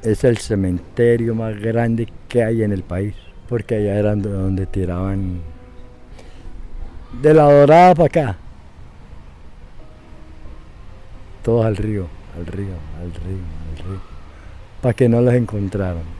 Es 0.03 0.25
el 0.25 0.39
cementerio 0.39 1.35
más 1.35 1.59
grande 1.59 2.09
que 2.29 2.43
hay 2.43 2.63
en 2.63 2.73
el 2.73 2.83
país, 2.83 3.15
porque 3.49 3.77
allá 3.77 3.99
eran 3.99 4.21
donde 4.23 4.67
tiraban 4.67 5.41
de 7.23 7.35
la 7.35 7.45
dorada 7.45 7.95
para 7.95 8.07
acá. 8.07 8.39
Todos 11.43 11.65
al 11.65 11.77
río, 11.77 12.07
al 12.37 12.47
río, 12.47 12.75
al 13.01 13.15
río, 13.15 13.39
al 13.71 13.85
río. 13.85 14.01
Para 14.83 14.95
que 14.95 15.09
no 15.09 15.21
los 15.23 15.33
encontraran. 15.35 16.19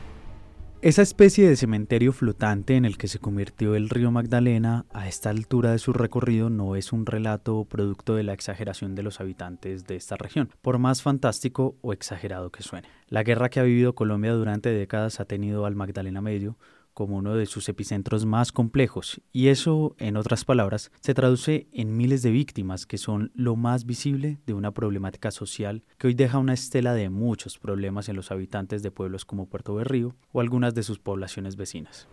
Esa 0.81 1.01
especie 1.01 1.47
de 1.47 1.57
cementerio 1.57 2.13
flotante 2.13 2.77
en 2.77 2.85
el 2.85 2.97
que 2.97 3.09
se 3.09 3.19
convirtió 3.19 3.75
el 3.75 3.89
río 3.89 4.11
Magdalena 4.11 4.85
a 4.93 5.09
esta 5.09 5.29
altura 5.29 5.73
de 5.73 5.77
su 5.77 5.91
recorrido 5.91 6.49
no 6.49 6.77
es 6.77 6.93
un 6.93 7.05
relato 7.05 7.65
producto 7.65 8.15
de 8.15 8.23
la 8.23 8.31
exageración 8.31 8.95
de 8.95 9.03
los 9.03 9.19
habitantes 9.19 9.85
de 9.87 9.97
esta 9.97 10.15
región, 10.15 10.49
por 10.61 10.77
más 10.77 11.01
fantástico 11.01 11.75
o 11.81 11.91
exagerado 11.91 12.49
que 12.49 12.63
suene. 12.63 12.87
La 13.09 13.23
guerra 13.23 13.49
que 13.49 13.59
ha 13.59 13.63
vivido 13.63 13.93
Colombia 13.93 14.31
durante 14.31 14.69
décadas 14.69 15.19
ha 15.19 15.25
tenido 15.25 15.65
al 15.65 15.75
Magdalena 15.75 16.21
Medio 16.21 16.57
como 16.99 17.15
uno 17.15 17.33
de 17.33 17.45
sus 17.45 17.69
epicentros 17.69 18.25
más 18.25 18.51
complejos, 18.51 19.21
y 19.31 19.47
eso, 19.47 19.95
en 19.99 20.17
otras 20.17 20.43
palabras, 20.43 20.91
se 20.99 21.13
traduce 21.13 21.67
en 21.71 21.95
miles 21.95 22.23
de 22.23 22.29
víctimas 22.29 22.85
que 22.85 22.97
son 22.97 23.31
lo 23.35 23.55
más 23.55 23.85
visible 23.85 24.37
de 24.45 24.53
una 24.53 24.71
problemática 24.71 25.31
social 25.31 25.81
que 25.97 26.07
hoy 26.07 26.13
deja 26.13 26.39
una 26.39 26.53
estela 26.53 26.93
de 26.93 27.09
muchos 27.09 27.57
problemas 27.57 28.09
en 28.09 28.17
los 28.17 28.31
habitantes 28.31 28.83
de 28.83 28.91
pueblos 28.91 29.23
como 29.23 29.45
Puerto 29.45 29.75
Berrío 29.75 30.13
o 30.33 30.41
algunas 30.41 30.75
de 30.75 30.83
sus 30.83 30.99
poblaciones 30.99 31.55
vecinas. 31.55 32.09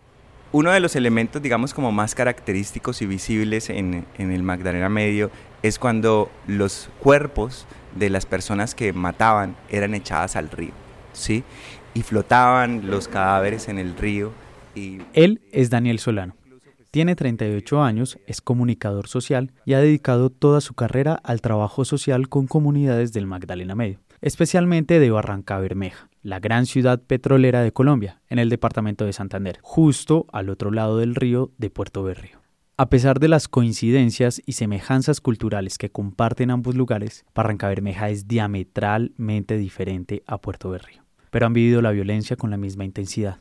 Uno 0.53 0.71
de 0.71 0.79
los 0.79 0.95
elementos, 0.95 1.41
digamos, 1.41 1.73
como 1.73 1.91
más 1.91 2.15
característicos 2.15 3.01
y 3.01 3.07
visibles 3.07 3.69
en, 3.69 4.05
en 4.17 4.31
el 4.31 4.41
Magdalena 4.41 4.87
Medio 4.87 5.31
es 5.63 5.79
cuando 5.79 6.31
los 6.47 6.89
cuerpos 7.01 7.65
de 7.93 8.09
las 8.09 8.25
personas 8.25 8.73
que 8.73 8.93
mataban 8.93 9.57
eran 9.67 9.93
echadas 9.93 10.37
al 10.37 10.49
río, 10.49 10.71
¿sí? 11.11 11.43
Y 11.93 12.03
flotaban 12.03 12.89
los 12.89 13.09
cadáveres 13.09 13.67
en 13.67 13.79
el 13.79 13.97
río 13.97 14.31
él 15.13 15.41
es 15.51 15.69
Daniel 15.69 15.99
Solano. 15.99 16.35
Tiene 16.91 17.15
38 17.15 17.83
años, 17.83 18.17
es 18.27 18.41
comunicador 18.41 19.07
social 19.07 19.51
y 19.65 19.73
ha 19.73 19.79
dedicado 19.79 20.29
toda 20.29 20.61
su 20.61 20.73
carrera 20.73 21.19
al 21.23 21.41
trabajo 21.41 21.85
social 21.85 22.29
con 22.29 22.47
comunidades 22.47 23.13
del 23.13 23.27
Magdalena 23.27 23.75
Medio, 23.75 23.99
especialmente 24.21 24.99
de 24.99 25.11
Barranca 25.11 25.59
Bermeja, 25.59 26.09
la 26.23 26.39
gran 26.39 26.65
ciudad 26.65 27.01
petrolera 27.01 27.61
de 27.61 27.73
Colombia, 27.73 28.21
en 28.29 28.39
el 28.39 28.49
departamento 28.49 29.05
de 29.05 29.13
Santander, 29.13 29.59
justo 29.61 30.27
al 30.31 30.49
otro 30.49 30.71
lado 30.71 30.97
del 30.97 31.15
río 31.15 31.51
de 31.57 31.69
Puerto 31.69 32.03
Berrío. 32.03 32.41
A 32.77 32.89
pesar 32.89 33.19
de 33.19 33.27
las 33.27 33.47
coincidencias 33.47 34.41
y 34.45 34.53
semejanzas 34.53 35.19
culturales 35.19 35.77
que 35.77 35.91
comparten 35.91 36.51
ambos 36.51 36.75
lugares, 36.75 37.25
Barranca 37.35 37.67
Bermeja 37.67 38.09
es 38.09 38.27
diametralmente 38.27 39.57
diferente 39.57 40.23
a 40.25 40.39
Puerto 40.39 40.69
Berrío, 40.69 41.03
pero 41.31 41.47
han 41.47 41.53
vivido 41.53 41.81
la 41.81 41.91
violencia 41.91 42.37
con 42.37 42.49
la 42.49 42.57
misma 42.57 42.85
intensidad 42.85 43.39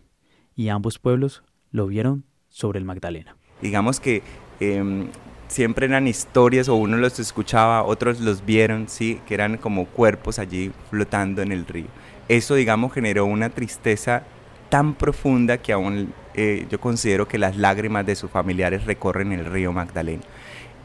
y 0.56 0.70
ambos 0.70 0.98
pueblos 0.98 1.44
lo 1.70 1.86
vieron 1.86 2.24
sobre 2.48 2.78
el 2.78 2.84
Magdalena. 2.84 3.36
Digamos 3.60 4.00
que 4.00 4.22
em, 4.58 5.08
siempre 5.48 5.86
eran 5.86 6.08
historias 6.08 6.68
o 6.68 6.74
uno 6.74 6.96
los 6.96 7.18
escuchaba, 7.20 7.84
otros 7.84 8.20
los 8.20 8.44
vieron, 8.44 8.88
sí, 8.88 9.20
que 9.26 9.34
eran 9.34 9.58
como 9.58 9.86
cuerpos 9.86 10.38
allí 10.38 10.72
flotando 10.90 11.42
en 11.42 11.52
el 11.52 11.66
río. 11.66 11.86
Eso, 12.28 12.54
digamos, 12.54 12.92
generó 12.92 13.26
una 13.26 13.50
tristeza 13.50 14.24
tan 14.68 14.94
profunda 14.94 15.58
que 15.58 15.72
aún 15.72 16.12
eh, 16.34 16.66
yo 16.68 16.80
considero 16.80 17.28
que 17.28 17.38
las 17.38 17.56
lágrimas 17.56 18.04
de 18.04 18.16
sus 18.16 18.30
familiares 18.30 18.84
recorren 18.84 19.32
el 19.32 19.44
río 19.44 19.72
Magdalena. 19.72 20.22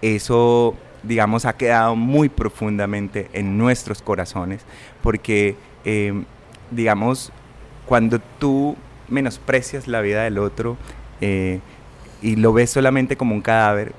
Eso, 0.01 0.75
digamos, 1.03 1.45
ha 1.45 1.57
quedado 1.57 1.95
muy 1.95 2.29
profundamente 2.29 3.29
en 3.33 3.57
nuestros 3.57 4.01
corazones 4.01 4.65
porque, 5.01 5.55
em, 5.83 6.25
digamos, 6.69 7.31
cuando 7.85 8.19
tú 8.39 8.75
menosprecias 9.12 9.88
la 9.88 10.01
vida 10.01 10.24
del 10.24 10.38
otro 10.38 10.77
eh, 11.20 11.60
y 12.22 12.36
lo 12.36 12.53
ves 12.53 12.70
solamente 12.72 13.15
como 13.15 13.36
un 13.36 13.41
cadáver, 13.41 13.94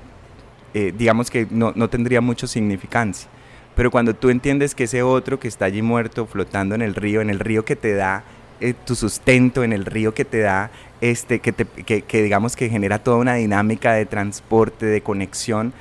eh, 0.73 0.93
digamos 0.97 1.29
que 1.29 1.47
no, 1.49 1.71
no, 1.75 1.89
tendría 1.89 2.21
mucha 2.21 2.47
significancia. 2.47 3.29
Pero 3.75 3.91
cuando 3.91 4.13
tú 4.13 4.29
entiendes 4.29 4.75
que 4.75 4.85
ese 4.85 5.03
otro 5.03 5.39
que 5.39 5.47
está 5.47 5.65
allí 5.65 5.81
muerto, 5.81 6.25
flotando 6.25 6.75
en 6.75 6.81
el 6.81 6.95
río, 6.95 7.21
en 7.21 7.29
el 7.29 7.39
río 7.39 7.65
que 7.65 7.75
te 7.75 7.93
da 7.93 8.23
eh, 8.59 8.73
tu 8.85 8.95
sustento, 8.95 9.63
en 9.63 9.73
el 9.73 9.85
río 9.85 10.13
que 10.13 10.25
te 10.25 10.39
da, 10.39 10.71
este, 11.01 11.39
que, 11.39 11.51
te, 11.51 11.65
que, 11.65 12.01
que, 12.03 12.21
digamos 12.23 12.55
que 12.55 12.69
genera 12.69 12.99
toda 12.99 13.17
una 13.17 13.35
dinámica 13.35 13.93
de 13.93 14.05
transporte, 14.05 14.85
de 14.85 15.01
conexión, 15.01 15.73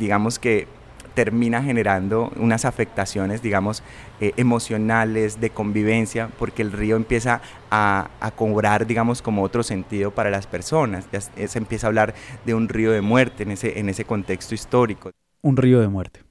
digamos 0.00 0.40
que 0.40 0.66
termina 1.14 1.62
generando 1.62 2.32
unas 2.36 2.64
afectaciones, 2.64 3.42
digamos, 3.42 3.82
eh, 4.20 4.32
emocionales, 4.36 5.40
de 5.40 5.50
convivencia, 5.50 6.28
porque 6.38 6.62
el 6.62 6.72
río 6.72 6.96
empieza 6.96 7.40
a, 7.70 8.10
cobrar, 8.36 8.86
digamos, 8.86 9.22
como 9.22 9.42
otro 9.42 9.62
sentido 9.62 10.10
para 10.10 10.30
las 10.30 10.46
personas. 10.46 11.08
Ya 11.12 11.20
se 11.20 11.58
empieza 11.58 11.86
a 11.86 11.88
hablar 11.88 12.14
de 12.46 12.54
un 12.54 12.68
río 12.68 12.92
de 12.92 13.00
muerte 13.00 13.42
en 13.42 13.52
ese, 13.52 13.78
en 13.78 13.88
ese 13.88 14.04
contexto 14.04 14.54
histórico. 14.54 15.10
Un 15.42 15.56
río 15.56 15.80
de 15.80 15.88
muerte. 15.88 16.22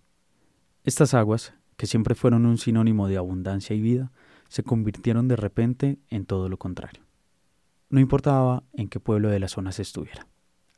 Estas 0.84 1.14
aguas, 1.14 1.54
que 1.76 1.88
siempre 1.88 2.16
fueron 2.16 2.46
un 2.46 2.58
sinónimo 2.58 3.08
de 3.08 3.18
abundancia 3.18 3.76
y 3.76 3.82
vida, 3.82 4.12
se 4.48 4.64
convirtieron 4.64 5.28
de 5.28 5.36
repente 5.36 6.00
en 6.10 6.26
todo 6.26 6.50
lo 6.50 6.58
contrario. 6.58 7.04
No 7.90 8.00
importaba 8.00 8.64
en 8.74 8.88
qué 8.90 9.00
pueblo 9.00 9.30
de 9.30 9.40
la 9.40 9.48
zona 9.48 9.72
se 9.72 9.82
estuviera. 9.82 10.28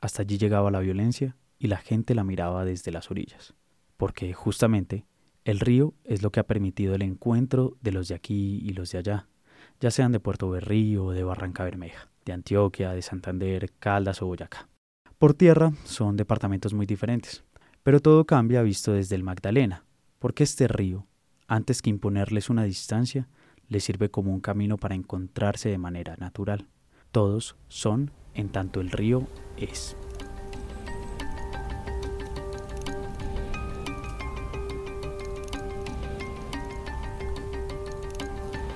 Hasta 0.01 0.21
allí 0.21 0.37
llegaba 0.37 0.71
la 0.71 0.79
violencia 0.79 1.35
y 1.57 1.67
la 1.67 1.77
gente 1.77 2.15
la 2.15 2.23
miraba 2.23 2.65
desde 2.65 2.91
las 2.91 3.11
orillas 3.11 3.53
porque 3.99 4.33
justamente 4.33 5.05
el 5.43 5.59
río 5.59 5.93
es 6.05 6.23
lo 6.23 6.31
que 6.31 6.39
ha 6.39 6.47
permitido 6.47 6.95
el 6.95 7.01
encuentro 7.01 7.75
de 7.81 7.91
los 7.91 8.07
de 8.07 8.15
aquí 8.15 8.61
y 8.63 8.69
los 8.69 8.93
de 8.93 8.99
allá, 8.99 9.27
ya 9.81 9.91
sean 9.91 10.13
de 10.13 10.21
Puerto 10.21 10.49
Berrío 10.49 11.09
de 11.09 11.25
Barranca 11.25 11.65
Bermeja, 11.65 12.09
de 12.23 12.31
Antioquia, 12.31 12.93
de 12.93 13.01
Santander, 13.01 13.73
Caldas 13.77 14.21
o 14.21 14.27
Boyacá. 14.27 14.69
Por 15.17 15.33
tierra 15.33 15.73
son 15.83 16.15
departamentos 16.15 16.73
muy 16.73 16.85
diferentes, 16.85 17.43
pero 17.83 17.99
todo 17.99 18.25
cambia 18.25 18.61
visto 18.61 18.93
desde 18.93 19.17
el 19.17 19.23
Magdalena, 19.23 19.83
porque 20.17 20.43
este 20.43 20.69
río, 20.69 21.05
antes 21.49 21.81
que 21.81 21.89
imponerles 21.89 22.49
una 22.49 22.63
distancia, 22.63 23.27
les 23.67 23.83
sirve 23.83 24.09
como 24.09 24.31
un 24.31 24.39
camino 24.39 24.77
para 24.77 24.95
encontrarse 24.95 25.67
de 25.67 25.77
manera 25.77 26.15
natural. 26.15 26.69
Todos 27.11 27.57
son 27.67 28.11
en 28.33 28.47
tanto 28.47 28.79
el 28.79 28.91
río 28.91 29.27
es. 29.57 29.97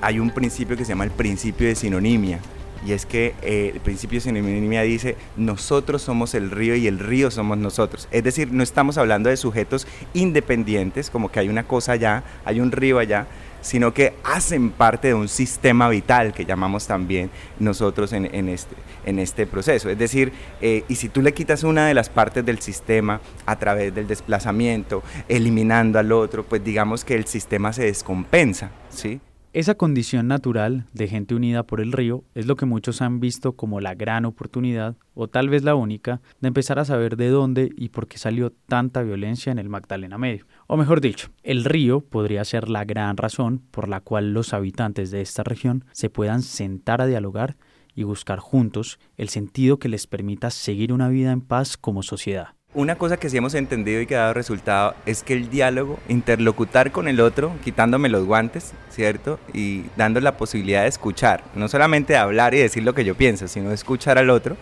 Hay 0.03 0.19
un 0.19 0.29
principio 0.29 0.75
que 0.75 0.83
se 0.83 0.89
llama 0.89 1.05
el 1.05 1.12
principio 1.12 1.67
de 1.67 1.75
sinonimia. 1.75 2.39
Y 2.86 2.91
es 2.91 3.05
que 3.05 3.33
eh, 3.41 3.72
el 3.74 3.79
principio 3.79 4.17
de 4.17 4.22
sinonimia 4.22 4.81
dice, 4.81 5.15
nosotros 5.38 6.01
somos 6.01 6.33
el 6.33 6.51
río 6.51 6.75
y 6.75 6.88
el 6.88 7.00
río 7.00 7.31
somos 7.31 7.57
nosotros. 7.57 8.10
Es 8.12 8.25
decir, 8.25 8.51
no 8.51 8.62
estamos 8.62 8.98
hablando 8.98 9.29
de 9.29 9.38
sujetos 9.38 9.88
independientes, 10.13 11.10
como 11.10 11.31
que 11.31 11.39
hay 11.39 11.48
una 11.48 11.63
cosa 11.63 11.93
allá, 11.93 12.24
hay 12.43 12.60
un 12.60 12.74
río 12.74 13.00
allá, 13.00 13.27
sino 13.62 13.93
que 13.93 14.13
hacen 14.25 14.72
parte 14.72 15.07
de 15.07 15.13
un 15.13 15.29
sistema 15.29 15.88
vital 15.88 16.33
que 16.33 16.43
llamamos 16.43 16.86
también 16.86 17.29
nosotros 17.57 18.12
en, 18.12 18.50
este, 18.50 18.75
en 19.05 19.17
este 19.17 19.48
proceso. 19.48 19.89
Es 19.89 19.98
decir, 19.98 20.33
eh, 20.60 20.83
y 20.89 20.95
si 20.95 21.07
tú 21.07 21.22
le 21.22 21.33
quitas 21.33 21.63
una 21.63 21.88
de 21.88 21.93
las 21.93 22.10
partes 22.10 22.45
del 22.45 22.60
sistema 22.60 23.22
a 23.45 23.57
través 23.57 23.95
del 23.95 24.07
desplazamiento, 24.07 25.01
eliminando 25.29 26.00
al 26.00 26.12
otro, 26.12 26.43
pues 26.43 26.62
digamos 26.62 27.05
que 27.05 27.15
el 27.15 27.25
sistema 27.25 27.72
se 27.72 27.83
descompensa, 27.86 28.72
¿sí? 28.89 29.22
Esa 29.53 29.75
condición 29.75 30.27
natural 30.27 30.88
de 30.93 31.07
gente 31.07 31.36
unida 31.36 31.62
por 31.62 31.79
el 31.79 31.91
río 31.91 32.24
es 32.33 32.48
lo 32.48 32.55
que 32.55 32.65
muchos 32.65 33.03
han 33.03 33.19
visto 33.19 33.51
como 33.51 33.81
la 33.81 33.93
gran 33.93 34.25
oportunidad, 34.25 34.98
o 35.13 35.27
tal 35.27 35.48
vez 35.48 35.63
la 35.63 35.75
única, 35.75 36.22
de 36.41 36.48
empezar 36.48 36.79
a 36.79 36.86
saber 36.86 37.17
de 37.17 37.29
dónde 37.29 37.69
y 37.77 37.89
por 37.89 38.07
qué 38.07 38.17
salió 38.17 38.51
tanta 38.51 39.03
violencia 39.03 39.51
en 39.51 39.60
el 39.60 39.69
Magdalena 39.69 40.17
Medio. 40.17 40.48
O 40.65 40.75
mejor 40.75 41.01
dicho, 41.01 41.29
el 41.43 41.65
río 41.65 42.01
podría 42.01 42.43
ser 42.45 42.67
la 42.67 42.83
gran 42.83 43.15
razón 43.15 43.62
por 43.69 43.89
la 43.89 44.00
cual 44.00 44.33
los 44.33 44.55
habitantes 44.55 45.12
de 45.12 45.22
esta 45.22 45.43
región 45.43 45.86
se 45.91 46.10
puedan 46.10 46.41
sentar 46.41 47.00
a 47.00 47.05
dialogar 47.05 47.55
y 47.93 48.01
buscar 48.01 48.39
juntos 48.39 49.00
el 49.17 49.29
sentido 49.29 49.77
que 49.77 49.88
les 49.88 50.07
permita 50.07 50.50
seguir 50.50 50.91
una 50.91 51.10
vida 51.10 51.31
en 51.31 51.41
paz 51.41 51.77
como 51.77 52.01
sociedad. 52.01 52.55
Una 52.75 52.96
cosa 52.96 53.18
que 53.18 53.30
sí 53.30 53.38
hemos 53.38 53.53
entendido 53.53 54.01
y 54.01 54.08
que 54.08 54.15
ha 54.15 54.22
dado 54.22 54.34
resultado 54.34 54.96
es 55.06 55.22
que 55.22 55.34
el 55.34 55.51
diálogo, 55.51 56.00
interlocutar 56.10 56.92
con 56.92 57.08
el 57.08 57.20
otro, 57.20 57.51
quitándome 57.63 58.10
los 58.10 58.25
guantes, 58.25 58.74
¿cierto? 58.89 59.39
Y 59.53 59.84
dando 59.96 60.20
la 60.22 60.38
posibilidad 60.38 60.82
de 60.82 60.88
escuchar, 60.88 61.44
no 61.53 61.68
solamente 61.68 62.13
de 62.13 62.20
hablar 62.20 62.56
y 62.56 62.58
decir 62.58 62.82
lo 62.82 62.96
que 62.96 63.06
yo 63.06 63.13
pienso, 63.13 63.48
sino 63.48 63.70
de 63.70 63.75
escuchar 63.75 64.18
al 64.18 64.32
otro, 64.32 64.58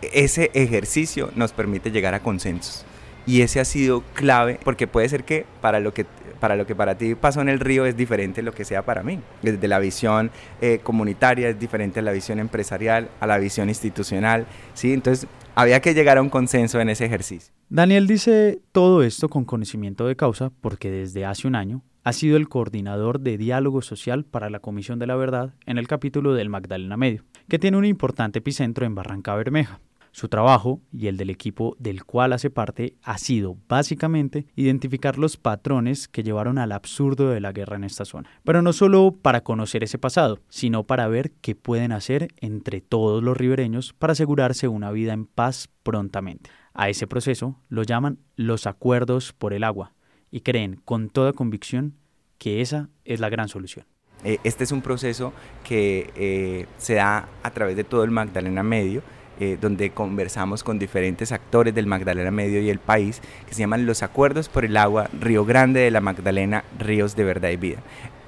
ese 0.00 0.50
ejercicio 0.54 1.32
nos 1.36 1.52
permite 1.52 1.90
llegar 1.90 2.14
a 2.14 2.20
consensos. 2.20 2.86
Y 3.26 3.42
ese 3.42 3.60
ha 3.60 3.66
sido 3.66 4.02
clave 4.14 4.58
porque 4.64 4.86
puede 4.86 5.10
ser 5.10 5.24
que 5.24 5.44
para 5.60 5.80
lo 5.80 5.92
que 5.92 6.06
para 6.40 6.56
lo 6.56 6.66
que 6.66 6.74
para 6.74 6.94
ti 6.94 7.14
pasó 7.14 7.42
en 7.42 7.50
el 7.50 7.60
río 7.60 7.84
es 7.84 7.94
diferente 7.98 8.40
lo 8.40 8.52
que 8.52 8.64
sea 8.64 8.80
para 8.80 9.02
mí. 9.02 9.20
Desde 9.42 9.68
la 9.68 9.78
visión 9.78 10.30
eh, 10.62 10.80
comunitaria 10.82 11.50
es 11.50 11.60
diferente 11.60 12.00
a 12.00 12.02
la 12.02 12.12
visión 12.12 12.38
empresarial, 12.38 13.10
a 13.20 13.26
la 13.26 13.36
visión 13.36 13.68
institucional, 13.68 14.46
¿sí? 14.72 14.94
Entonces 14.94 15.28
había 15.60 15.80
que 15.80 15.94
llegar 15.94 16.18
a 16.18 16.22
un 16.22 16.30
consenso 16.30 16.80
en 16.80 16.88
ese 16.88 17.04
ejercicio. 17.04 17.52
Daniel 17.68 18.06
dice 18.06 18.60
todo 18.72 19.02
esto 19.02 19.28
con 19.28 19.44
conocimiento 19.44 20.06
de 20.06 20.16
causa 20.16 20.50
porque 20.60 20.90
desde 20.90 21.24
hace 21.24 21.46
un 21.46 21.54
año 21.54 21.82
ha 22.02 22.12
sido 22.12 22.36
el 22.36 22.48
coordinador 22.48 23.20
de 23.20 23.36
diálogo 23.36 23.82
social 23.82 24.24
para 24.24 24.50
la 24.50 24.60
Comisión 24.60 24.98
de 24.98 25.06
la 25.06 25.16
Verdad 25.16 25.54
en 25.66 25.78
el 25.78 25.86
capítulo 25.86 26.34
del 26.34 26.48
Magdalena 26.48 26.96
Medio, 26.96 27.24
que 27.48 27.58
tiene 27.58 27.76
un 27.76 27.84
importante 27.84 28.38
epicentro 28.38 28.86
en 28.86 28.94
Barranca 28.94 29.34
Bermeja. 29.34 29.80
Su 30.12 30.28
trabajo 30.28 30.80
y 30.92 31.06
el 31.06 31.16
del 31.16 31.30
equipo 31.30 31.76
del 31.78 32.04
cual 32.04 32.32
hace 32.32 32.50
parte 32.50 32.96
ha 33.02 33.18
sido 33.18 33.56
básicamente 33.68 34.46
identificar 34.56 35.18
los 35.18 35.36
patrones 35.36 36.08
que 36.08 36.22
llevaron 36.22 36.58
al 36.58 36.72
absurdo 36.72 37.30
de 37.30 37.40
la 37.40 37.52
guerra 37.52 37.76
en 37.76 37.84
esta 37.84 38.04
zona. 38.04 38.28
Pero 38.44 38.62
no 38.62 38.72
solo 38.72 39.14
para 39.20 39.42
conocer 39.42 39.84
ese 39.84 39.98
pasado, 39.98 40.40
sino 40.48 40.84
para 40.84 41.08
ver 41.08 41.32
qué 41.40 41.54
pueden 41.54 41.92
hacer 41.92 42.28
entre 42.38 42.80
todos 42.80 43.22
los 43.22 43.36
ribereños 43.36 43.92
para 43.92 44.12
asegurarse 44.12 44.68
una 44.68 44.90
vida 44.90 45.12
en 45.12 45.26
paz 45.26 45.68
prontamente. 45.82 46.50
A 46.74 46.88
ese 46.88 47.06
proceso 47.06 47.60
lo 47.68 47.82
llaman 47.82 48.18
los 48.36 48.66
acuerdos 48.66 49.32
por 49.32 49.52
el 49.52 49.64
agua 49.64 49.92
y 50.30 50.40
creen 50.40 50.80
con 50.84 51.10
toda 51.10 51.32
convicción 51.32 51.94
que 52.38 52.60
esa 52.60 52.88
es 53.04 53.20
la 53.20 53.28
gran 53.28 53.48
solución. 53.48 53.86
Eh, 54.24 54.38
este 54.44 54.64
es 54.64 54.72
un 54.72 54.82
proceso 54.82 55.32
que 55.64 56.10
eh, 56.14 56.66
se 56.78 56.94
da 56.94 57.28
a 57.42 57.50
través 57.50 57.76
de 57.76 57.84
todo 57.84 58.04
el 58.04 58.10
Magdalena 58.10 58.62
Medio 58.62 59.02
eh, 59.40 59.56
donde 59.58 59.88
conversamos 59.88 60.62
con 60.62 60.78
diferentes 60.78 61.32
actores 61.32 61.74
del 61.74 61.86
Magdalena 61.86 62.30
Medio 62.30 62.60
y 62.60 62.68
el 62.68 62.78
país, 62.78 63.22
que 63.46 63.54
se 63.54 63.60
llaman 63.60 63.86
los 63.86 64.02
Acuerdos 64.02 64.50
por 64.50 64.66
el 64.66 64.76
Agua 64.76 65.08
Río 65.18 65.46
Grande 65.46 65.80
de 65.80 65.90
la 65.90 66.02
Magdalena, 66.02 66.62
Ríos 66.78 67.16
de 67.16 67.24
Verdad 67.24 67.48
y 67.48 67.56
Vida. 67.56 67.78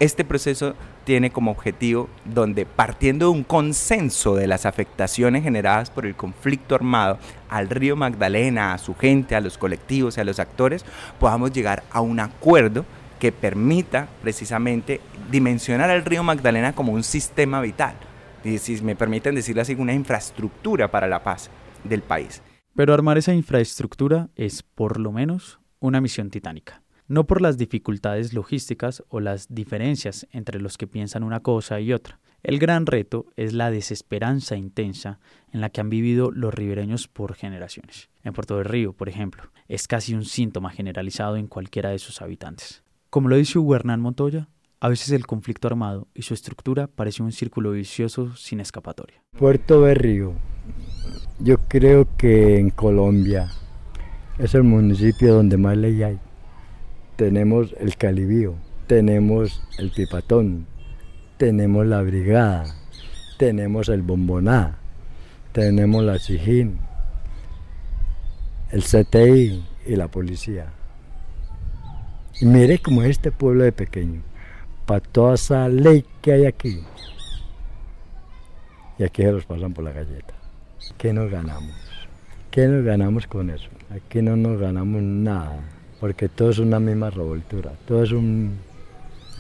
Este 0.01 0.25
proceso 0.25 0.75
tiene 1.05 1.31
como 1.31 1.51
objetivo 1.51 2.09
donde 2.25 2.65
partiendo 2.65 3.27
de 3.27 3.33
un 3.33 3.45
consenso 3.45 4.37
de 4.37 4.47
las 4.47 4.65
afectaciones 4.65 5.43
generadas 5.43 5.91
por 5.91 6.07
el 6.07 6.17
conflicto 6.17 6.75
armado 6.75 7.19
al 7.51 7.69
río 7.69 7.95
Magdalena, 7.95 8.73
a 8.73 8.79
su 8.79 8.95
gente, 8.95 9.37
a 9.37 9.43
los 9.43 9.59
colectivos 9.59 10.17
a 10.17 10.25
los 10.25 10.39
actores, 10.39 10.83
podamos 11.21 11.53
llegar 11.53 11.83
a 11.91 12.01
un 12.01 12.21
acuerdo 12.21 12.87
que 13.21 13.33
permita 13.33 14.09
precisamente 14.23 15.03
dimensionar 15.31 15.91
al 15.91 16.07
río 16.07 16.23
Magdalena 16.23 16.73
como 16.73 16.93
un 16.93 17.05
sistema 17.05 17.61
vital 17.61 17.97
si 18.59 18.83
me 18.83 18.97
permiten 18.97 19.35
decirlo 19.35 19.63
así, 19.63 19.75
una 19.75 19.95
infraestructura 19.95 20.91
para 20.91 21.09
la 21.09 21.23
paz 21.23 21.51
del 21.85 22.03
país. 22.03 22.43
Pero 22.75 22.95
armar 22.95 23.19
esa 23.19 23.35
infraestructura 23.35 24.31
es, 24.35 24.63
por 24.63 24.99
lo 24.99 25.13
menos, 25.13 25.61
una 25.79 26.01
misión 26.01 26.31
titánica. 26.31 26.83
No 27.09 27.27
por 27.27 27.43
las 27.43 27.59
dificultades 27.59 28.33
logísticas 28.33 29.03
o 29.09 29.21
las 29.21 29.53
diferencias 29.53 30.27
entre 30.31 30.61
los 30.61 30.79
que 30.79 30.87
piensan 30.87 31.25
una 31.25 31.41
cosa 31.41 31.81
y 31.81 31.93
otra. 31.93 32.21
El 32.43 32.59
gran 32.59 32.87
reto 32.87 33.27
es 33.37 33.53
la 33.53 33.71
desesperanza 33.71 34.57
intensa 34.57 35.21
en 35.53 35.61
la 35.61 35.71
que 35.71 35.81
han 35.81 35.91
vivido 35.91 36.31
los 36.31 36.53
ribereños 36.53 37.07
por 37.09 37.35
generaciones. 37.35 38.09
En 38.25 38.33
Puerto 38.33 38.57
del 38.57 38.65
Río, 38.65 38.95
por 38.95 39.09
ejemplo, 39.09 39.53
es 39.69 39.87
casi 39.87 40.15
un 40.15 40.25
síntoma 40.25 40.71
generalizado 40.71 41.37
en 41.37 41.47
cualquiera 41.47 41.91
de 41.91 41.99
sus 41.99 42.23
habitantes. 42.23 42.83
Como 43.11 43.29
lo 43.29 43.37
dice 43.37 43.59
Hernán 43.59 44.01
Montoya, 44.01 44.49
a 44.83 44.89
veces 44.89 45.13
el 45.13 45.29
conflicto 45.29 45.69
armado 45.69 46.09
y 46.13 46.23
su 46.23 46.35
estructura 46.35 46.89
parece 46.89 47.23
un 47.23 47.31
círculo 47.31 47.71
vicioso 47.71 48.35
sin 48.35 48.59
escapatoria. 48.59 49.23
Puerto 49.39 49.81
Berrío, 49.81 50.33
yo 51.39 51.59
creo 51.69 52.09
que 52.17 52.59
en 52.59 52.71
Colombia 52.71 53.49
es 54.41 54.57
el 54.57 54.65
municipio 54.65 55.35
donde 55.35 55.57
más 55.57 55.77
ley 55.77 56.03
hay. 56.03 56.19
Tenemos 57.15 57.73
el 57.79 57.97
Calibío, 57.97 58.57
tenemos 58.89 59.63
el 59.79 59.93
Pipatón, 59.93 60.67
tenemos 61.37 61.87
la 61.87 62.03
Brigada, 62.03 62.65
tenemos 63.39 63.89
el 63.89 64.03
Bomboná, 64.03 64.79
tenemos 65.53 66.03
la 66.03 66.19
Sijín, 66.19 66.81
el 68.73 68.83
CTI 68.83 69.65
y 69.87 69.95
la 69.95 70.09
policía. 70.09 70.73
Y 72.41 72.47
mire 72.47 72.81
cómo 72.81 73.05
es 73.05 73.11
este 73.11 73.31
pueblo 73.31 73.63
de 73.63 73.71
pequeño 73.71 74.32
para 74.87 75.01
toda 75.01 75.35
esa 75.35 75.69
ley 75.69 76.05
que 76.21 76.33
hay 76.33 76.47
aquí. 76.47 76.83
Y 78.99 79.05
aquí 79.05 79.23
se 79.23 79.33
los 79.33 79.45
pasan 79.45 79.73
por 79.73 79.85
la 79.85 79.93
galleta. 79.93 80.35
¿Qué 80.99 81.13
nos 81.13 81.31
ganamos? 81.31 81.75
¿Qué 82.51 82.67
nos 82.67 82.85
ganamos 82.85 83.27
con 83.27 83.51
eso? 83.51 83.69
Aquí 83.91 84.21
no 84.23 84.37
nos 84.37 84.61
ganamos 84.61 85.03
nada, 85.03 85.61
porque 86.01 86.29
todo 86.29 86.51
es 86.51 86.59
una 86.59 86.79
misma 86.79 87.11
revoltura, 87.11 87.73
todo 87.87 88.03
es 88.03 88.13
una 88.13 88.53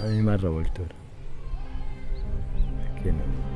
misma 0.09 0.37
revoltura. 0.37 0.94
Aquí 2.96 3.09
no. 3.11 3.51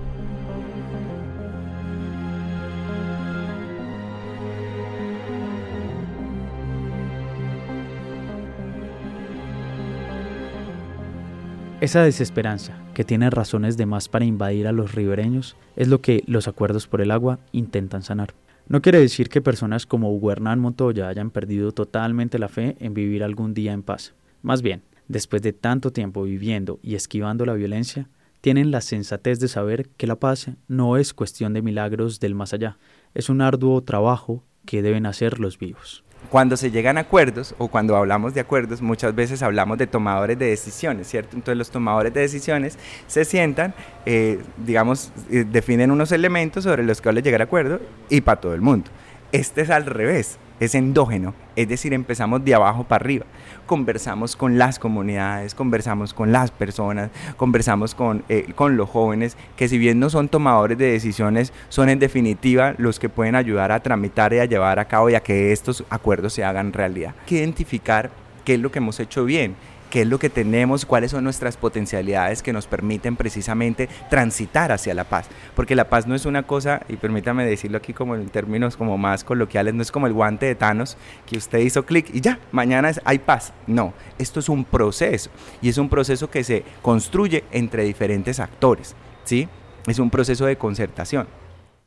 Esa 11.79 12.03
desesperanza, 12.03 12.73
que 12.95 13.05
tiene 13.05 13.29
razones 13.29 13.77
de 13.77 13.85
más 13.85 14.09
para 14.09 14.25
invadir 14.25 14.67
a 14.67 14.73
los 14.73 14.95
ribereños, 14.95 15.57
es 15.77 15.89
lo 15.89 16.01
que 16.01 16.25
los 16.27 16.49
acuerdos 16.49 16.87
por 16.87 17.03
el 17.03 17.11
agua 17.11 17.39
intentan 17.53 18.03
sanar. 18.03 18.33
No 18.67 18.81
quiere 18.81 18.99
decir 18.99 19.29
que 19.29 19.43
personas 19.43 19.85
como 19.85 20.11
Hugo 20.11 20.33
Hernán 20.33 20.59
Montoya 20.59 21.07
hayan 21.07 21.31
perdido 21.31 21.73
totalmente 21.73 22.39
la 22.39 22.49
fe 22.49 22.79
en 22.81 22.95
vivir 22.95 23.23
algún 23.23 23.53
día 23.53 23.75
en 23.75 23.83
paz. 23.83 24.15
Más 24.41 24.63
bien, 24.63 24.85
después 25.07 25.43
de 25.43 25.53
tanto 25.53 25.93
tiempo 25.93 26.23
viviendo 26.23 26.81
y 26.83 26.95
esquivando 26.95 27.45
la 27.45 27.53
violencia, 27.53 28.09
tienen 28.41 28.71
la 28.71 28.81
sensatez 28.81 29.39
de 29.39 29.49
saber 29.49 29.91
que 29.99 30.07
la 30.07 30.17
paz 30.17 30.49
no 30.69 30.97
es 30.97 31.13
cuestión 31.13 31.53
de 31.53 31.61
milagros 31.61 32.21
del 32.21 32.35
más 32.35 32.55
allá, 32.55 32.79
es 33.13 33.29
un 33.29 33.43
arduo 33.43 33.83
trabajo 33.83 34.43
que 34.65 34.81
deben 34.81 35.05
hacer 35.05 35.41
los 35.41 35.59
vivos 35.59 36.06
cuando 36.31 36.57
se 36.57 36.71
llegan 36.71 36.99
a 36.99 37.03
acuerdos 37.03 37.55
o 37.59 37.69
cuando 37.69 37.97
hablamos 37.97 38.35
de 38.35 38.41
acuerdos, 38.41 38.83
muchas 38.83 39.15
veces 39.15 39.43
hablamos 39.43 39.79
de 39.79 39.87
tomadores 39.87 40.39
de 40.39 40.47
decisiones, 40.47 41.09
¿cierto? 41.09 41.37
Entonces 41.37 41.57
los 41.57 41.71
tomadores 41.71 42.13
de 42.13 42.21
decisiones 42.21 42.79
se 43.07 43.25
sientan, 43.25 43.75
eh, 44.05 44.41
digamos, 44.57 45.13
eh, 45.31 45.45
definen 45.49 45.91
unos 45.91 46.13
elementos 46.13 46.65
sobre 46.65 46.83
los 46.83 47.01
que 47.01 47.13
llegar 47.13 47.41
a 47.41 47.45
acuerdo 47.45 47.81
y 48.09 48.21
para 48.21 48.41
todo 48.41 48.55
el 48.55 48.61
mundo. 48.61 48.91
Este 49.33 49.63
es 49.63 49.71
al 49.71 49.87
revés 49.87 50.39
es 50.61 50.75
endógeno, 50.75 51.35
es 51.55 51.69
decir, 51.69 51.93
empezamos 51.93 52.45
de 52.45 52.55
abajo 52.55 52.85
para 52.85 53.05
arriba. 53.05 53.27
Conversamos 53.67 54.37
con 54.37 54.59
las 54.59 54.79
comunidades, 54.79 55.55
conversamos 55.55 56.15
con 56.15 56.33
las 56.33 56.51
personas, 56.51 57.11
conversamos 57.37 57.95
con, 57.95 58.25
eh, 58.29 58.53
con 58.55 58.77
los 58.77 58.89
jóvenes, 58.89 59.37
que 59.57 59.69
si 59.69 59.77
bien 59.77 59.99
no 59.99 60.09
son 60.09 60.29
tomadores 60.29 60.79
de 60.79 60.93
decisiones, 60.93 61.53
son 61.69 61.89
en 61.89 61.99
definitiva 61.99 62.75
los 62.79 62.99
que 62.99 63.09
pueden 63.09 63.35
ayudar 63.35 63.73
a 63.73 63.81
tramitar 63.81 64.33
y 64.33 64.39
a 64.39 64.45
llevar 64.45 64.79
a 64.79 64.87
cabo 64.87 65.11
y 65.11 65.15
a 65.15 65.21
que 65.21 65.53
estos 65.53 65.85
acuerdos 65.91 66.33
se 66.33 66.45
hagan 66.45 66.73
realidad. 66.73 67.15
Hay 67.21 67.27
que 67.27 67.37
identificar 67.37 68.11
qué 68.45 68.55
es 68.55 68.61
lo 68.61 68.71
que 68.71 68.79
hemos 68.79 69.01
hecho 69.01 69.25
bien, 69.25 69.57
qué 69.91 70.03
es 70.03 70.09
lo 70.09 70.19
que 70.19 70.31
tenemos, 70.31 70.87
cuáles 70.87 71.11
son 71.11 71.25
nuestras 71.25 71.57
potencialidades 71.57 72.43
que 72.43 72.53
nos 72.53 72.67
permiten 72.67 73.17
precisamente 73.17 73.89
transitar 74.11 74.73
hacia 74.73 74.95
la 74.95 75.05
paz. 75.05 75.29
Porque 75.55 75.75
la 75.75 75.89
paz 75.89 76.07
no 76.07 76.15
es 76.15 76.27
una 76.27 76.43
cosa, 76.45 76.83
y 76.89 76.97
permítame 76.97 77.47
decirlo 77.47 77.79
aquí 77.79 77.93
como 77.93 78.15
en 78.15 78.29
términos 78.29 78.77
como 78.77 78.99
más 78.99 79.25
coloquiales, 79.25 79.75
no 79.75 79.83
es 79.83 79.93
como 79.93 80.07
el 80.07 80.13
guante 80.13 80.47
de 80.47 80.55
Thanos, 80.55 80.97
que 81.27 81.37
usted 81.37 81.59
hizo 81.59 81.85
clic 81.85 82.09
y 82.15 82.21
ya, 82.21 82.39
mañana 82.53 82.91
hay 83.05 83.19
paz. 83.19 83.53
No, 83.67 83.95
esto 84.19 84.41
es 84.41 84.49
un 84.49 84.65
proceso, 84.65 85.31
y 85.63 85.69
es 85.69 85.79
un 85.79 85.89
proceso 85.89 86.31
que 86.31 86.45
se 86.45 86.65
construye 86.83 87.45
entre 87.51 87.85
diferentes 87.85 88.41
actores, 88.41 88.95
¿sí? 89.25 89.49
Es 89.87 89.99
un 89.99 90.11
proceso 90.11 90.47
de 90.47 90.57
concertación. 90.57 91.29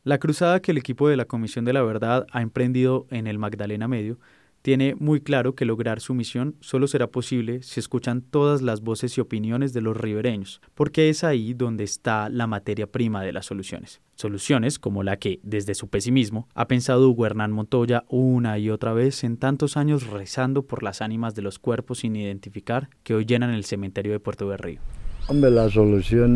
La 0.03 0.17
cruzada 0.17 0.61
que 0.61 0.71
el 0.71 0.77
equipo 0.77 1.09
de 1.09 1.17
la 1.17 1.25
Comisión 1.25 1.65
de 1.65 1.73
la 1.73 1.83
Verdad 1.83 2.25
ha 2.31 2.41
emprendido 2.41 3.05
en 3.09 3.27
el 3.27 3.37
Magdalena 3.37 3.87
Medio 3.87 4.17
tiene 4.61 4.95
muy 4.95 5.21
claro 5.21 5.55
que 5.55 5.65
lograr 5.65 6.01
su 6.01 6.13
misión 6.13 6.55
solo 6.59 6.87
será 6.87 7.07
posible 7.07 7.63
si 7.63 7.79
escuchan 7.79 8.21
todas 8.21 8.61
las 8.61 8.81
voces 8.81 9.17
y 9.17 9.21
opiniones 9.21 9.73
de 9.73 9.81
los 9.81 9.95
ribereños, 9.95 10.61
porque 10.75 11.09
es 11.09 11.23
ahí 11.23 11.53
donde 11.53 11.83
está 11.83 12.29
la 12.29 12.47
materia 12.47 12.87
prima 12.87 13.23
de 13.23 13.33
las 13.33 13.45
soluciones. 13.45 14.01
Soluciones 14.15 14.79
como 14.79 15.01
la 15.03 15.17
que, 15.17 15.39
desde 15.43 15.75
su 15.75 15.87
pesimismo, 15.87 16.49
ha 16.53 16.67
pensado 16.67 17.09
Hugo 17.09 17.25
Hernán 17.25 17.53
Montoya 17.53 18.03
una 18.09 18.59
y 18.59 18.69
otra 18.69 18.91
vez 18.93 19.23
en 19.23 19.37
tantos 19.37 19.77
años 19.77 20.07
rezando 20.07 20.63
por 20.63 20.83
las 20.83 21.01
ánimas 21.01 21.35
de 21.35 21.41
los 21.41 21.57
cuerpos 21.57 21.99
sin 21.99 22.15
identificar 22.15 22.89
que 23.03 23.15
hoy 23.15 23.25
llenan 23.25 23.51
el 23.51 23.63
cementerio 23.63 24.11
de 24.11 24.19
Puerto 24.19 24.47
Berrío. 24.47 24.81
Hombre, 25.27 25.51
la 25.51 25.69
solución 25.69 26.33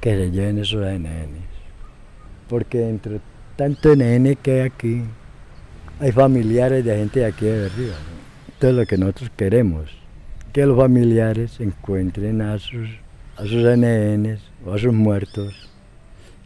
que 0.00 0.14
se 0.14 0.30
lleven 0.30 0.58
esos 0.58 0.82
NN, 0.82 1.38
porque 2.48 2.88
entre 2.88 3.20
tanto 3.56 3.94
NN 3.94 4.36
que 4.36 4.52
hay 4.52 4.60
aquí, 4.60 5.02
hay 6.00 6.12
familiares 6.12 6.84
de 6.84 6.96
gente 6.96 7.20
de 7.20 7.26
aquí 7.26 7.44
de 7.44 7.62
Berrío. 7.62 7.92
Entonces 8.54 8.76
lo 8.76 8.86
que 8.86 8.98
nosotros 8.98 9.30
queremos, 9.36 9.90
que 10.52 10.66
los 10.66 10.76
familiares 10.76 11.60
encuentren 11.60 12.40
a 12.42 12.58
sus, 12.58 12.88
a 13.36 13.42
sus 13.42 13.64
NNs 13.64 14.40
o 14.64 14.72
a 14.72 14.78
sus 14.78 14.92
muertos 14.92 15.70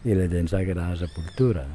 y 0.05 0.15
les 0.15 0.31
den 0.31 0.49
sagrada 0.49 0.97
sepultura. 0.97 1.67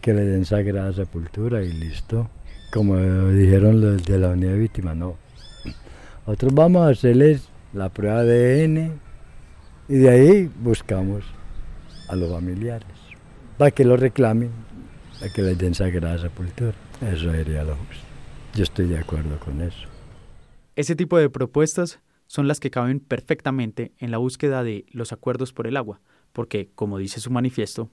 Que 0.00 0.14
les 0.14 0.26
den 0.26 0.44
sagrada 0.44 0.92
sepultura 0.92 1.62
y 1.62 1.72
listo. 1.72 2.28
Como 2.72 2.96
dijeron 3.30 3.80
los 3.80 4.04
de 4.04 4.18
la 4.18 4.28
unidad 4.28 4.52
de 4.52 4.58
víctimas, 4.58 4.96
no. 4.96 5.16
Nosotros 6.26 6.54
vamos 6.54 6.86
a 6.86 6.90
hacerles 6.90 7.48
la 7.72 7.88
prueba 7.88 8.22
de 8.22 8.64
ADN 8.64 9.00
y 9.88 9.94
de 9.94 10.10
ahí 10.10 10.50
buscamos 10.60 11.24
a 12.08 12.16
los 12.16 12.30
familiares 12.30 12.86
para 13.56 13.70
que 13.70 13.84
lo 13.84 13.96
reclamen, 13.96 14.50
para 15.18 15.32
que 15.32 15.42
les 15.42 15.58
den 15.58 15.74
sagrada 15.74 16.18
sepultura. 16.18 16.74
Eso 17.00 17.30
sería 17.30 17.64
lo 17.64 17.76
justo. 17.76 18.04
Yo 18.54 18.62
estoy 18.64 18.86
de 18.86 18.98
acuerdo 18.98 19.38
con 19.38 19.60
eso. 19.60 19.86
Ese 20.74 20.96
tipo 20.96 21.18
de 21.18 21.30
propuestas 21.30 22.00
son 22.26 22.48
las 22.48 22.60
que 22.60 22.70
caben 22.70 23.00
perfectamente 23.00 23.92
en 23.98 24.10
la 24.10 24.18
búsqueda 24.18 24.62
de 24.62 24.84
los 24.90 25.12
acuerdos 25.12 25.52
por 25.52 25.66
el 25.66 25.76
agua, 25.76 26.00
porque, 26.32 26.70
como 26.74 26.98
dice 26.98 27.20
su 27.20 27.30
manifiesto, 27.30 27.90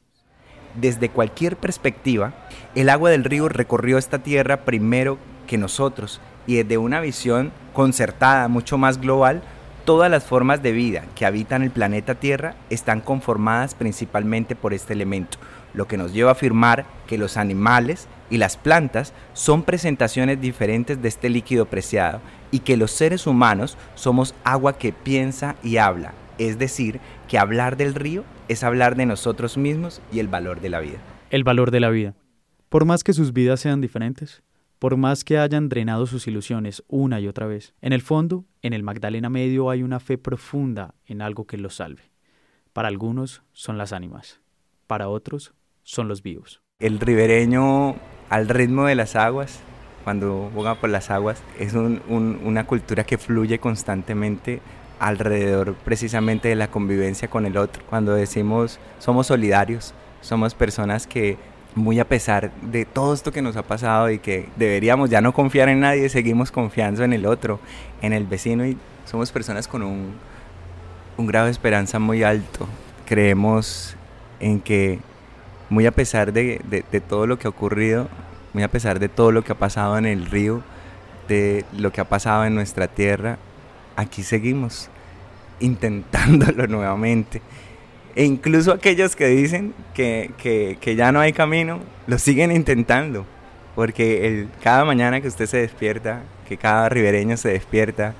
desde 0.75 1.09
cualquier 1.09 1.55
perspectiva, 1.55 2.33
el 2.75 2.89
agua 2.89 3.09
del 3.09 3.23
río 3.23 3.47
recorrió 3.47 3.97
esta 3.97 4.23
tierra 4.23 4.65
primero 4.65 5.17
que 5.47 5.57
nosotros 5.57 6.19
y 6.47 6.55
desde 6.55 6.77
una 6.77 6.99
visión 6.99 7.51
concertada, 7.73 8.47
mucho 8.47 8.77
más 8.77 8.99
global, 8.99 9.41
todas 9.85 10.09
las 10.11 10.25
formas 10.25 10.61
de 10.61 10.71
vida 10.71 11.05
que 11.15 11.25
habitan 11.25 11.61
el 11.61 11.71
planeta 11.71 12.15
Tierra 12.15 12.55
están 12.69 13.01
conformadas 13.01 13.75
principalmente 13.75 14.55
por 14.55 14.73
este 14.73 14.93
elemento, 14.93 15.37
lo 15.75 15.87
que 15.87 15.97
nos 15.97 16.13
lleva 16.13 16.29
a 16.29 16.33
afirmar 16.33 16.85
que 17.07 17.17
los 17.17 17.37
animales 17.37 18.07
y 18.29 18.37
las 18.37 18.57
plantas 18.57 19.13
son 19.33 19.63
presentaciones 19.63 20.41
diferentes 20.41 21.01
de 21.01 21.07
este 21.07 21.29
líquido 21.29 21.65
preciado 21.65 22.21
y 22.51 22.59
que 22.59 22.77
los 22.77 22.91
seres 22.91 23.27
humanos 23.27 23.77
somos 23.95 24.35
agua 24.43 24.77
que 24.77 24.93
piensa 24.93 25.55
y 25.63 25.77
habla, 25.77 26.13
es 26.37 26.57
decir, 26.57 26.99
que 27.27 27.37
hablar 27.37 27.77
del 27.77 27.93
río 27.93 28.23
es 28.47 28.63
hablar 28.63 28.95
de 28.95 29.05
nosotros 29.05 29.57
mismos 29.57 30.01
y 30.11 30.19
el 30.19 30.27
valor 30.27 30.61
de 30.61 30.69
la 30.69 30.79
vida. 30.79 30.97
El 31.29 31.43
valor 31.43 31.71
de 31.71 31.79
la 31.79 31.89
vida. 31.89 32.15
Por 32.69 32.85
más 32.85 33.03
que 33.03 33.13
sus 33.13 33.33
vidas 33.33 33.59
sean 33.59 33.81
diferentes, 33.81 34.43
por 34.79 34.97
más 34.97 35.23
que 35.23 35.37
hayan 35.37 35.69
drenado 35.69 36.05
sus 36.05 36.27
ilusiones 36.27 36.83
una 36.87 37.19
y 37.19 37.27
otra 37.27 37.47
vez, 37.47 37.73
en 37.81 37.93
el 37.93 38.01
fondo, 38.01 38.45
en 38.61 38.73
el 38.73 38.83
Magdalena 38.83 39.29
Medio 39.29 39.69
hay 39.69 39.83
una 39.83 39.99
fe 39.99 40.17
profunda 40.17 40.95
en 41.05 41.21
algo 41.21 41.45
que 41.45 41.57
los 41.57 41.75
salve. 41.75 42.11
Para 42.73 42.89
algunos 42.89 43.41
son 43.53 43.77
las 43.77 43.93
ánimas, 43.93 44.41
para 44.87 45.07
otros 45.07 45.53
son 45.85 46.09
los 46.09 46.21
vivos. 46.23 46.61
El 46.79 46.99
ribereño 46.99 47.95
al 48.29 48.49
ritmo 48.49 48.85
de 48.85 48.95
las 48.95 49.15
aguas, 49.15 49.59
cuando 50.03 50.49
boga 50.53 50.75
por 50.75 50.89
las 50.89 51.09
aguas, 51.09 51.41
es 51.57 51.73
una 51.73 52.65
cultura 52.65 53.05
que 53.05 53.17
fluye 53.17 53.59
constantemente 53.59 54.59
alrededor 54.99 55.75
precisamente 55.75 56.49
de 56.49 56.55
la 56.55 56.69
convivencia 56.69 57.29
con 57.29 57.45
el 57.45 57.55
otro. 57.55 57.83
Cuando 57.89 58.13
decimos 58.13 58.79
somos 58.99 59.27
solidarios, 59.27 59.93
somos 60.21 60.53
personas 60.53 61.07
que 61.07 61.37
muy 61.75 61.99
a 61.99 62.07
pesar 62.07 62.51
de 62.61 62.85
todo 62.85 63.13
esto 63.13 63.31
que 63.31 63.41
nos 63.41 63.57
ha 63.57 63.63
pasado 63.63 64.09
y 64.09 64.19
que 64.19 64.49
deberíamos 64.55 65.09
ya 65.09 65.21
no 65.21 65.33
confiar 65.33 65.69
en 65.69 65.81
nadie, 65.81 66.09
seguimos 66.09 66.51
confiando 66.51 67.03
en 67.03 67.13
el 67.13 67.25
otro, 67.25 67.59
en 68.01 68.13
el 68.13 68.25
vecino 68.25 68.65
y 68.65 68.77
somos 69.05 69.31
personas 69.31 69.67
con 69.67 69.83
un, 69.83 70.13
un 71.17 71.27
grado 71.27 71.45
de 71.45 71.51
esperanza 71.51 71.99
muy 71.99 72.23
alto. 72.23 72.67
Creemos 73.05 73.95
en 74.39 74.61
que 74.61 74.99
muy 75.69 75.85
a 75.85 75.91
pesar 75.91 76.33
de, 76.33 76.61
de, 76.69 77.01
todo 77.01 77.27
lo 77.27 77.39
que 77.39 77.47
ha 77.47 77.49
ocurrido, 77.49 78.07
muy 78.53 78.63
a 78.63 78.69
pesar 78.69 78.99
de 78.99 79.09
todo 79.09 79.31
lo 79.31 79.43
que 79.43 79.51
ha 79.51 79.57
pasado 79.57 79.97
en 79.97 80.05
el 80.05 80.25
río, 80.25 80.61
de 81.27 81.65
lo 81.77 81.91
que 81.91 82.01
ha 82.01 82.05
pasado 82.05 82.45
en 82.45 82.55
nuestra 82.55 82.87
tierra, 82.87 83.37
aquí 83.95 84.23
seguimos 84.23 84.89
intentándolo 85.59 86.67
nuevamente. 86.67 87.41
E 88.15 88.23
incluso 88.23 88.71
aquellos 88.71 89.15
que 89.15 89.27
dicen 89.27 89.73
que, 89.93 90.31
que, 90.79 90.95
ya 90.95 91.11
no 91.11 91.19
hay 91.19 91.33
camino, 91.33 91.79
lo 92.07 92.17
siguen 92.17 92.51
intentando. 92.51 93.25
Porque 93.75 94.47
cada 94.63 94.85
mañana 94.85 95.19
que 95.19 95.27
usted 95.27 95.47
se 95.47 95.57
despierta, 95.57 96.21
que 96.47 96.55
cada 96.55 96.87
ribereño 96.87 97.35
se 97.35 97.49
despierta 97.49 98.13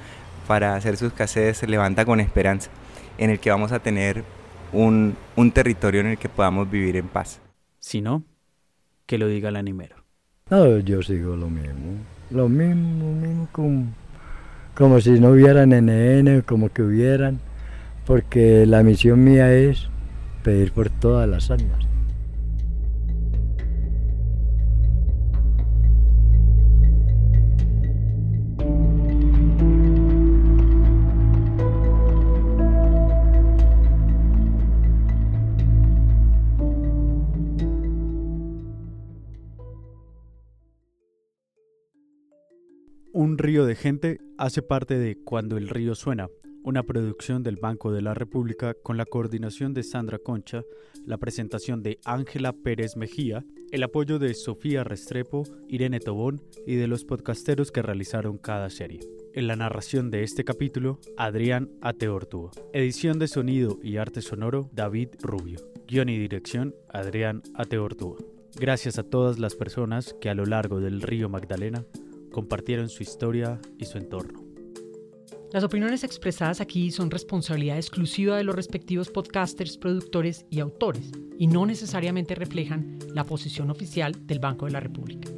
para 0.47 0.75
hacer 0.75 0.97
sus 0.97 1.13
casetes, 1.13 1.60
se 1.60 1.67
levanta 1.67 2.03
con 2.03 2.19
esperanza 2.19 2.69
en 3.17 3.29
el 3.29 3.39
que 3.39 3.49
vamos 3.49 3.71
a 3.71 3.79
tener 3.79 4.25
un, 4.76 5.16
un 5.36 5.52
territorio 5.52 6.02
en 6.02 6.08
el 6.08 6.18
que 6.18 6.30
podamos 6.30 6.70
vivir 6.70 6.98
en 6.98 7.08
paz. 7.08 7.42
Si 7.80 8.02
no, 8.02 8.24
que 9.06 9.18
lo 9.18 9.28
diga 9.28 9.50
el 9.50 9.56
animero. 9.56 9.96
No, 10.50 10.80
yo 10.80 11.02
sigo 11.02 11.36
lo 11.36 11.50
mismo. 11.50 11.98
Lo 12.30 12.50
mismo, 12.50 13.14
mismo 13.14 13.48
como, 13.52 13.86
como 14.76 15.02
si 15.02 15.12
no 15.20 15.30
hubieran 15.30 15.70
NN, 15.70 16.42
como 16.42 16.70
que 16.70 16.82
hubieran 16.82 17.40
porque 18.06 18.66
la 18.66 18.84
misión 18.84 19.24
mía 19.24 19.52
es 19.54 19.88
pedir 20.44 20.72
por 20.72 20.90
todas 20.90 21.28
las 21.28 21.50
almas. 21.50 21.85
Un 43.36 43.39
río 43.39 43.65
de 43.65 43.76
gente 43.76 44.21
hace 44.38 44.62
parte 44.62 44.98
de 44.98 45.17
Cuando 45.17 45.58
el 45.58 45.67
río 45.67 45.93
suena, 45.93 46.30
una 46.63 46.84
producción 46.84 47.43
del 47.43 47.58
Banco 47.58 47.91
de 47.91 48.02
la 48.02 48.13
República 48.13 48.76
con 48.76 48.95
la 48.95 49.04
coordinación 49.04 49.74
de 49.74 49.84
Sandra 49.84 50.19
Concha, 50.19 50.63
la 51.06 51.17
presentación 51.17 51.84
de 51.84 52.00
Ángela 52.06 52.54
Pérez 52.54 52.95
Mejía, 52.95 53.43
el 53.71 53.84
apoyo 53.84 54.19
de 54.19 54.34
Sofía 54.36 54.86
Restrepo, 54.86 55.43
Irene 55.67 56.00
Tobón 56.00 56.43
y 56.65 56.76
de 56.76 56.88
los 56.88 57.04
podcasteros 57.04 57.74
que 57.74 57.82
realizaron 57.82 58.38
cada 58.38 58.69
serie. 58.69 59.02
En 59.34 59.48
la 59.48 59.58
narración 59.58 60.12
de 60.12 60.24
este 60.24 60.45
capítulo, 60.45 61.02
Adrián 61.17 61.71
Ateortúa. 61.82 62.52
Edición 62.71 63.19
de 63.19 63.28
sonido 63.28 63.80
y 63.84 63.98
arte 63.98 64.21
sonoro, 64.21 64.69
David 64.71 65.10
Rubio. 65.21 65.60
Guión 65.89 66.08
y 66.08 66.17
dirección, 66.17 66.74
Adrián 66.88 67.43
Ateortúa. 67.54 68.15
Gracias 68.58 68.98
a 68.98 69.04
todas 69.04 69.39
las 69.39 69.56
personas 69.56 70.15
que 70.21 70.30
a 70.30 70.36
lo 70.36 70.45
largo 70.45 70.80
del 70.80 71.02
río 71.02 71.28
Magdalena 71.28 71.84
compartieron 72.36 72.89
su 72.89 73.02
historia 73.02 73.62
y 73.80 73.86
su 73.86 73.98
entorno. 73.98 74.43
Las 75.54 75.63
opiniones 75.63 76.04
expresadas 76.04 76.60
aquí 76.60 76.91
son 76.91 77.10
responsabilidad 77.10 77.78
exclusiva 77.78 78.36
de 78.36 78.43
los 78.43 78.54
respectivos 78.54 79.10
podcasters, 79.10 79.78
productores 79.78 80.45
y 80.50 80.60
autores, 80.60 81.12
y 81.39 81.48
no 81.48 81.65
necesariamente 81.65 82.36
reflejan 82.36 83.00
la 83.13 83.24
posición 83.24 83.71
oficial 83.71 84.28
del 84.28 84.39
Banco 84.39 84.65
de 84.65 84.74
la 84.74 84.82
República. 84.82 85.32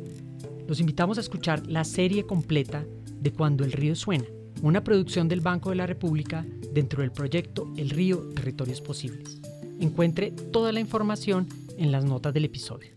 Los 0.67 0.79
invitamos 0.79 1.19
a 1.19 1.21
escuchar 1.21 1.67
la 1.67 1.83
serie 1.83 2.25
completa 2.25 2.83
de 3.11 3.31
Cuando 3.31 3.63
el 3.63 3.73
río 3.73 3.95
suena, 3.95 4.25
una 4.63 4.83
producción 4.83 5.27
del 5.27 5.41
Banco 5.41 5.69
de 5.69 5.75
la 5.75 5.85
República 5.85 6.47
dentro 6.73 7.03
del 7.03 7.11
proyecto 7.11 7.71
El 7.77 7.91
río 7.91 8.29
Territorios 8.33 8.81
Posibles. 8.81 9.39
Encuentre 9.79 10.31
toda 10.31 10.71
la 10.71 10.79
información 10.79 11.47
en 11.77 11.91
las 11.91 12.05
notas 12.05 12.33
del 12.33 12.45
episodio. 12.45 12.96